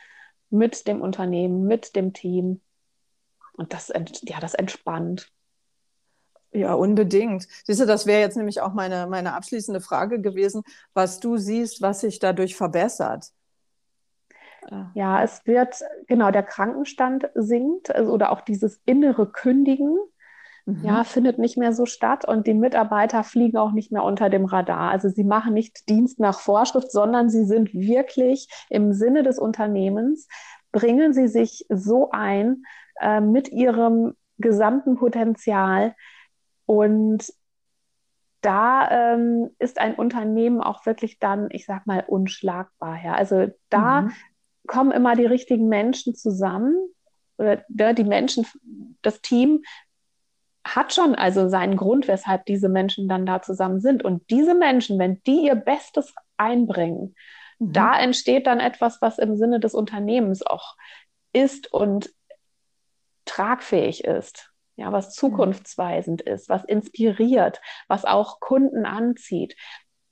mit 0.50 0.86
dem 0.88 1.00
Unternehmen, 1.00 1.66
mit 1.66 1.96
dem 1.96 2.12
Team. 2.12 2.60
Und 3.52 3.72
das, 3.72 3.92
ja, 4.22 4.40
das 4.40 4.54
entspannt. 4.54 5.32
Ja, 6.52 6.74
unbedingt. 6.74 7.46
Siehst 7.64 7.80
du, 7.80 7.86
das 7.86 8.06
wäre 8.06 8.20
jetzt 8.20 8.36
nämlich 8.36 8.60
auch 8.60 8.72
meine, 8.72 9.06
meine 9.06 9.34
abschließende 9.34 9.80
Frage 9.80 10.20
gewesen, 10.20 10.62
was 10.94 11.20
du 11.20 11.36
siehst, 11.36 11.82
was 11.82 12.00
sich 12.00 12.18
dadurch 12.18 12.56
verbessert. 12.56 13.32
Ja, 14.94 15.22
es 15.22 15.46
wird, 15.46 15.82
genau, 16.06 16.30
der 16.30 16.42
Krankenstand 16.42 17.30
sinkt 17.34 17.94
also, 17.94 18.12
oder 18.12 18.32
auch 18.32 18.42
dieses 18.42 18.80
innere 18.84 19.30
Kündigen, 19.30 19.96
mhm. 20.68 20.84
ja, 20.84 21.04
findet 21.04 21.38
nicht 21.38 21.58
mehr 21.58 21.72
so 21.72 21.86
statt 21.86 22.26
und 22.26 22.46
die 22.46 22.54
Mitarbeiter 22.54 23.24
fliegen 23.24 23.56
auch 23.56 23.72
nicht 23.72 23.92
mehr 23.92 24.04
unter 24.04 24.30
dem 24.30 24.44
Radar. 24.44 24.90
Also 24.90 25.08
sie 25.08 25.24
machen 25.24 25.54
nicht 25.54 25.88
Dienst 25.88 26.20
nach 26.20 26.38
Vorschrift, 26.38 26.90
sondern 26.92 27.30
sie 27.30 27.44
sind 27.44 27.74
wirklich 27.74 28.48
im 28.70 28.92
Sinne 28.92 29.22
des 29.22 29.38
Unternehmens, 29.38 30.28
bringen 30.72 31.12
sie 31.12 31.28
sich 31.28 31.66
so 31.68 32.10
ein 32.10 32.64
äh, 33.00 33.20
mit 33.20 33.48
ihrem 33.48 34.14
gesamten 34.38 34.96
Potenzial 34.96 35.94
und 36.66 37.32
da 38.40 39.14
ähm, 39.14 39.50
ist 39.58 39.80
ein 39.80 39.96
Unternehmen 39.96 40.60
auch 40.60 40.86
wirklich 40.86 41.18
dann, 41.18 41.48
ich 41.50 41.66
sag 41.66 41.88
mal, 41.88 42.04
unschlagbar. 42.06 42.98
Ja. 43.02 43.14
Also 43.14 43.48
da 43.68 44.02
mhm 44.02 44.12
kommen 44.68 44.92
immer 44.92 45.16
die 45.16 45.26
richtigen 45.26 45.66
Menschen 45.66 46.14
zusammen 46.14 46.76
oder 47.38 47.64
ne, 47.68 47.94
die 47.94 48.04
Menschen, 48.04 48.46
das 49.02 49.20
Team 49.20 49.62
hat 50.76 50.94
schon 50.94 51.14
also 51.14 51.48
seinen 51.48 51.76
Grund, 51.76 52.08
weshalb 52.08 52.46
diese 52.46 52.68
Menschen 52.68 53.08
dann 53.08 53.26
da 53.26 53.42
zusammen 53.42 53.80
sind. 53.80 54.04
Und 54.04 54.28
diese 54.30 54.54
Menschen, 54.54 54.98
wenn 54.98 55.22
die 55.24 55.46
ihr 55.46 55.54
Bestes 55.54 56.14
einbringen, 56.36 57.14
mhm. 57.58 57.72
da 57.72 57.98
entsteht 57.98 58.46
dann 58.46 58.60
etwas, 58.60 59.00
was 59.00 59.18
im 59.18 59.36
Sinne 59.36 59.60
des 59.60 59.74
Unternehmens 59.74 60.44
auch 60.44 60.76
ist 61.32 61.72
und 61.72 62.10
tragfähig 63.24 64.04
ist. 64.04 64.52
Ja, 64.76 64.92
was 64.92 65.08
mhm. 65.08 65.12
zukunftsweisend 65.12 66.22
ist, 66.22 66.48
was 66.48 66.64
inspiriert, 66.64 67.60
was 67.88 68.04
auch 68.04 68.38
Kunden 68.40 68.86
anzieht, 68.86 69.56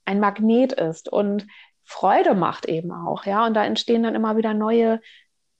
ein 0.05 0.21
Magnet 0.21 0.73
ist. 0.73 1.09
Und 1.09 1.47
Freude 1.85 2.35
macht 2.35 2.67
eben 2.67 2.91
auch, 2.93 3.27
ja. 3.27 3.47
Und 3.47 3.55
da 3.55 3.65
entstehen 3.65 4.03
dann 4.03 4.17
immer 4.17 4.37
wieder 4.37 4.55
neue 4.55 5.01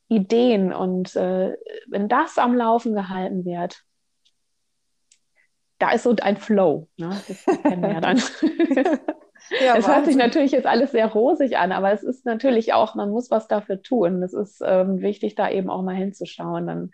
Ideen. 0.09 0.73
Und 0.73 1.15
äh, 1.17 1.57
wenn 1.89 2.09
das 2.09 2.39
am 2.39 2.55
Laufen 2.55 2.95
gehalten 2.95 3.45
wird, 3.45 3.86
da 5.79 5.91
ist 5.93 6.05
so 6.05 6.15
ein 6.21 6.37
Flow. 6.37 6.89
Ne? 6.97 7.21
Das 7.29 7.45
kennen 7.63 7.83
wir 7.83 7.93
ja 7.93 8.01
dann. 8.01 8.21
Ja, 9.65 9.77
es 9.77 9.87
hört 9.87 10.07
sich 10.07 10.17
natürlich 10.17 10.53
jetzt 10.53 10.67
alles 10.67 10.91
sehr 10.91 11.07
rosig 11.07 11.57
an, 11.57 11.73
aber 11.73 11.93
es 11.93 12.03
ist 12.03 12.25
natürlich 12.25 12.73
auch, 12.73 12.95
man 12.95 13.11
muss 13.11 13.31
was 13.31 13.47
dafür 13.47 13.81
tun. 13.81 14.23
Es 14.23 14.33
ist 14.33 14.61
ähm, 14.65 15.01
wichtig, 15.01 15.35
da 15.35 15.49
eben 15.49 15.71
auch 15.71 15.83
mal 15.83 15.95
hinzuschauen. 15.95 16.67
Dann, 16.67 16.91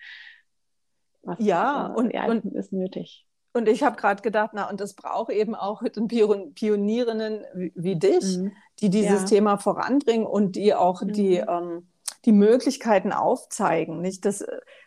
was 1.22 1.38
ja, 1.38 1.88
äh, 1.88 1.98
und, 1.98 2.14
und 2.14 2.54
ist 2.54 2.72
nötig. 2.72 3.26
Und 3.54 3.68
ich 3.68 3.82
habe 3.82 3.96
gerade 3.96 4.22
gedacht, 4.22 4.50
na, 4.54 4.68
und 4.68 4.80
das 4.80 4.94
braucht 4.94 5.30
eben 5.30 5.54
auch 5.54 5.82
Pionierinnen 5.82 7.44
wie, 7.54 7.72
wie 7.74 7.96
dich, 7.96 8.38
mhm. 8.38 8.52
die 8.80 8.88
dieses 8.88 9.22
ja. 9.22 9.26
Thema 9.26 9.58
voranbringen 9.58 10.26
und 10.26 10.56
die 10.56 10.74
auch 10.74 11.02
mhm. 11.02 11.12
die, 11.12 11.36
ähm, 11.36 11.88
die 12.24 12.32
Möglichkeiten 12.32 13.12
aufzeigen. 13.12 14.00
Nicht, 14.00 14.24
dass, 14.24 14.44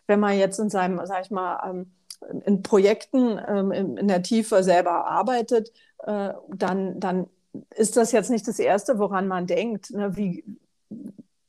wenn 0.07 0.19
man 0.19 0.37
jetzt 0.37 0.59
in 0.59 0.69
seinem, 0.69 0.99
sag 1.05 1.25
ich 1.25 1.31
mal, 1.31 1.69
ähm, 1.69 1.93
in 2.45 2.63
Projekten 2.63 3.39
ähm, 3.47 3.71
in, 3.71 3.97
in, 3.97 4.07
der 4.07 4.23
Tiefe 4.23 4.63
selber 4.63 5.05
arbeitet, 5.05 5.71
äh, 6.03 6.33
dann, 6.49 6.99
dann 6.99 7.27
ist 7.75 7.97
das 7.97 8.11
jetzt 8.11 8.29
nicht 8.29 8.47
das 8.47 8.59
Erste, 8.59 8.99
woran 8.99 9.27
man 9.27 9.47
denkt. 9.47 9.91
Ne? 9.91 10.15
Wie, 10.15 10.43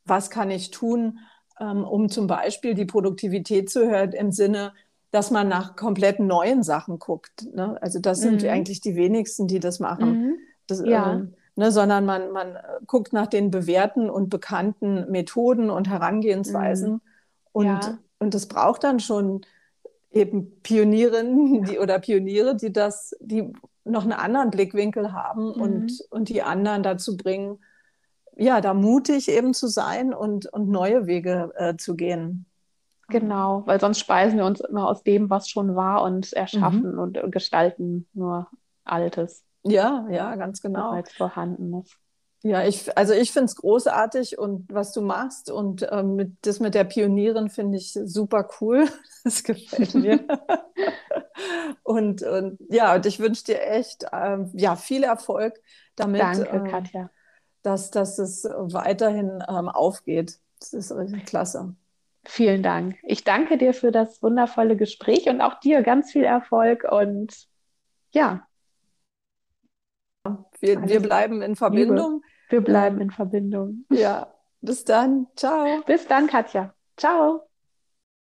was 0.04 0.30
kann 0.30 0.50
ich 0.50 0.70
tun, 0.70 1.18
ähm, 1.60 1.84
um 1.84 2.08
zum 2.08 2.26
Beispiel 2.26 2.74
die 2.74 2.84
Produktivität 2.84 3.70
zu 3.70 3.88
hören 3.88 4.12
im 4.12 4.32
Sinne, 4.32 4.72
dass 5.10 5.30
man 5.30 5.48
nach 5.48 5.76
komplett 5.76 6.20
neuen 6.20 6.62
Sachen 6.62 6.98
guckt. 6.98 7.46
Ne? 7.54 7.78
Also 7.80 7.98
das 7.98 8.20
sind 8.20 8.42
mhm. 8.42 8.48
eigentlich 8.48 8.80
die 8.80 8.96
wenigsten, 8.96 9.46
die 9.46 9.60
das 9.60 9.80
machen. 9.80 10.10
Mhm. 10.10 10.38
Das, 10.66 10.82
ja. 10.84 11.12
ähm, 11.12 11.34
ne, 11.54 11.72
sondern 11.72 12.04
man, 12.04 12.32
man 12.32 12.56
guckt 12.86 13.12
nach 13.12 13.26
den 13.26 13.50
bewährten 13.50 14.10
und 14.10 14.28
bekannten 14.28 15.10
Methoden 15.10 15.70
und 15.70 15.88
Herangehensweisen. 15.88 16.92
Mhm. 16.92 17.00
Und, 17.52 17.66
ja. 17.66 17.98
und 18.18 18.34
das 18.34 18.46
braucht 18.46 18.84
dann 18.84 19.00
schon 19.00 19.40
eben 20.16 20.60
Pionierinnen 20.62 21.64
die, 21.68 21.78
oder 21.78 21.98
Pioniere, 21.98 22.56
die 22.56 22.72
das, 22.72 23.14
die 23.20 23.52
noch 23.84 24.02
einen 24.02 24.12
anderen 24.12 24.50
Blickwinkel 24.50 25.12
haben 25.12 25.52
und, 25.52 25.84
mhm. 25.84 26.06
und 26.10 26.28
die 26.28 26.42
anderen 26.42 26.82
dazu 26.82 27.16
bringen, 27.16 27.58
ja, 28.36 28.60
da 28.60 28.74
mutig 28.74 29.28
eben 29.30 29.54
zu 29.54 29.66
sein 29.68 30.12
und, 30.12 30.46
und 30.52 30.68
neue 30.68 31.06
Wege 31.06 31.52
äh, 31.56 31.76
zu 31.76 31.94
gehen. 31.96 32.46
Genau, 33.08 33.62
weil 33.66 33.80
sonst 33.80 34.00
speisen 34.00 34.36
wir 34.36 34.44
uns 34.44 34.60
immer 34.60 34.88
aus 34.88 35.04
dem, 35.04 35.30
was 35.30 35.48
schon 35.48 35.76
war 35.76 36.02
und 36.02 36.32
erschaffen 36.32 36.92
mhm. 36.94 36.98
und 36.98 37.32
gestalten 37.32 38.08
nur 38.12 38.48
Altes. 38.84 39.44
Ja, 39.62 40.06
ja, 40.10 40.34
ganz 40.36 40.60
genau. 40.60 40.90
Als 40.90 41.12
vorhandenes. 41.12 41.96
Ja, 42.46 42.64
ich, 42.64 42.96
also 42.96 43.12
ich 43.12 43.32
finde 43.32 43.46
es 43.46 43.56
großartig 43.56 44.38
und 44.38 44.72
was 44.72 44.92
du 44.92 45.00
machst 45.00 45.50
und 45.50 45.84
ähm, 45.90 46.14
mit, 46.14 46.36
das 46.42 46.60
mit 46.60 46.76
der 46.76 46.84
Pionierin 46.84 47.50
finde 47.50 47.76
ich 47.76 47.92
super 48.04 48.48
cool. 48.60 48.86
Das 49.24 49.42
gefällt 49.42 49.92
mir. 49.96 50.20
und, 51.82 52.22
und 52.22 52.60
ja, 52.68 52.94
und 52.94 53.04
ich 53.04 53.18
wünsche 53.18 53.42
dir 53.42 53.60
echt 53.60 54.06
ähm, 54.12 54.52
ja, 54.54 54.76
viel 54.76 55.02
Erfolg 55.02 55.60
damit. 55.96 56.20
Danke, 56.20 56.48
ähm, 56.52 56.64
Katja. 56.70 57.10
Dass, 57.64 57.90
dass 57.90 58.20
es 58.20 58.44
weiterhin 58.44 59.42
ähm, 59.48 59.68
aufgeht. 59.68 60.38
Das 60.60 60.72
ist 60.72 60.92
richtig 60.92 61.26
klasse. 61.26 61.74
Vielen 62.24 62.62
Dank. 62.62 62.96
Ich 63.02 63.24
danke 63.24 63.58
dir 63.58 63.74
für 63.74 63.90
das 63.90 64.22
wundervolle 64.22 64.76
Gespräch 64.76 65.28
und 65.28 65.40
auch 65.40 65.58
dir 65.58 65.82
ganz 65.82 66.12
viel 66.12 66.22
Erfolg 66.22 66.84
und 66.88 67.34
ja. 68.12 68.46
Wir, 70.60 70.86
wir 70.86 71.00
bleiben 71.00 71.42
in 71.42 71.56
Verbindung. 71.56 72.22
Liebe. 72.22 72.25
Wir 72.48 72.60
bleiben 72.60 73.00
in 73.00 73.10
Verbindung. 73.10 73.84
Ja, 73.90 74.32
bis 74.60 74.84
dann. 74.84 75.26
Ciao. 75.36 75.82
Bis 75.86 76.06
dann, 76.06 76.26
Katja. 76.26 76.74
Ciao. 76.96 77.45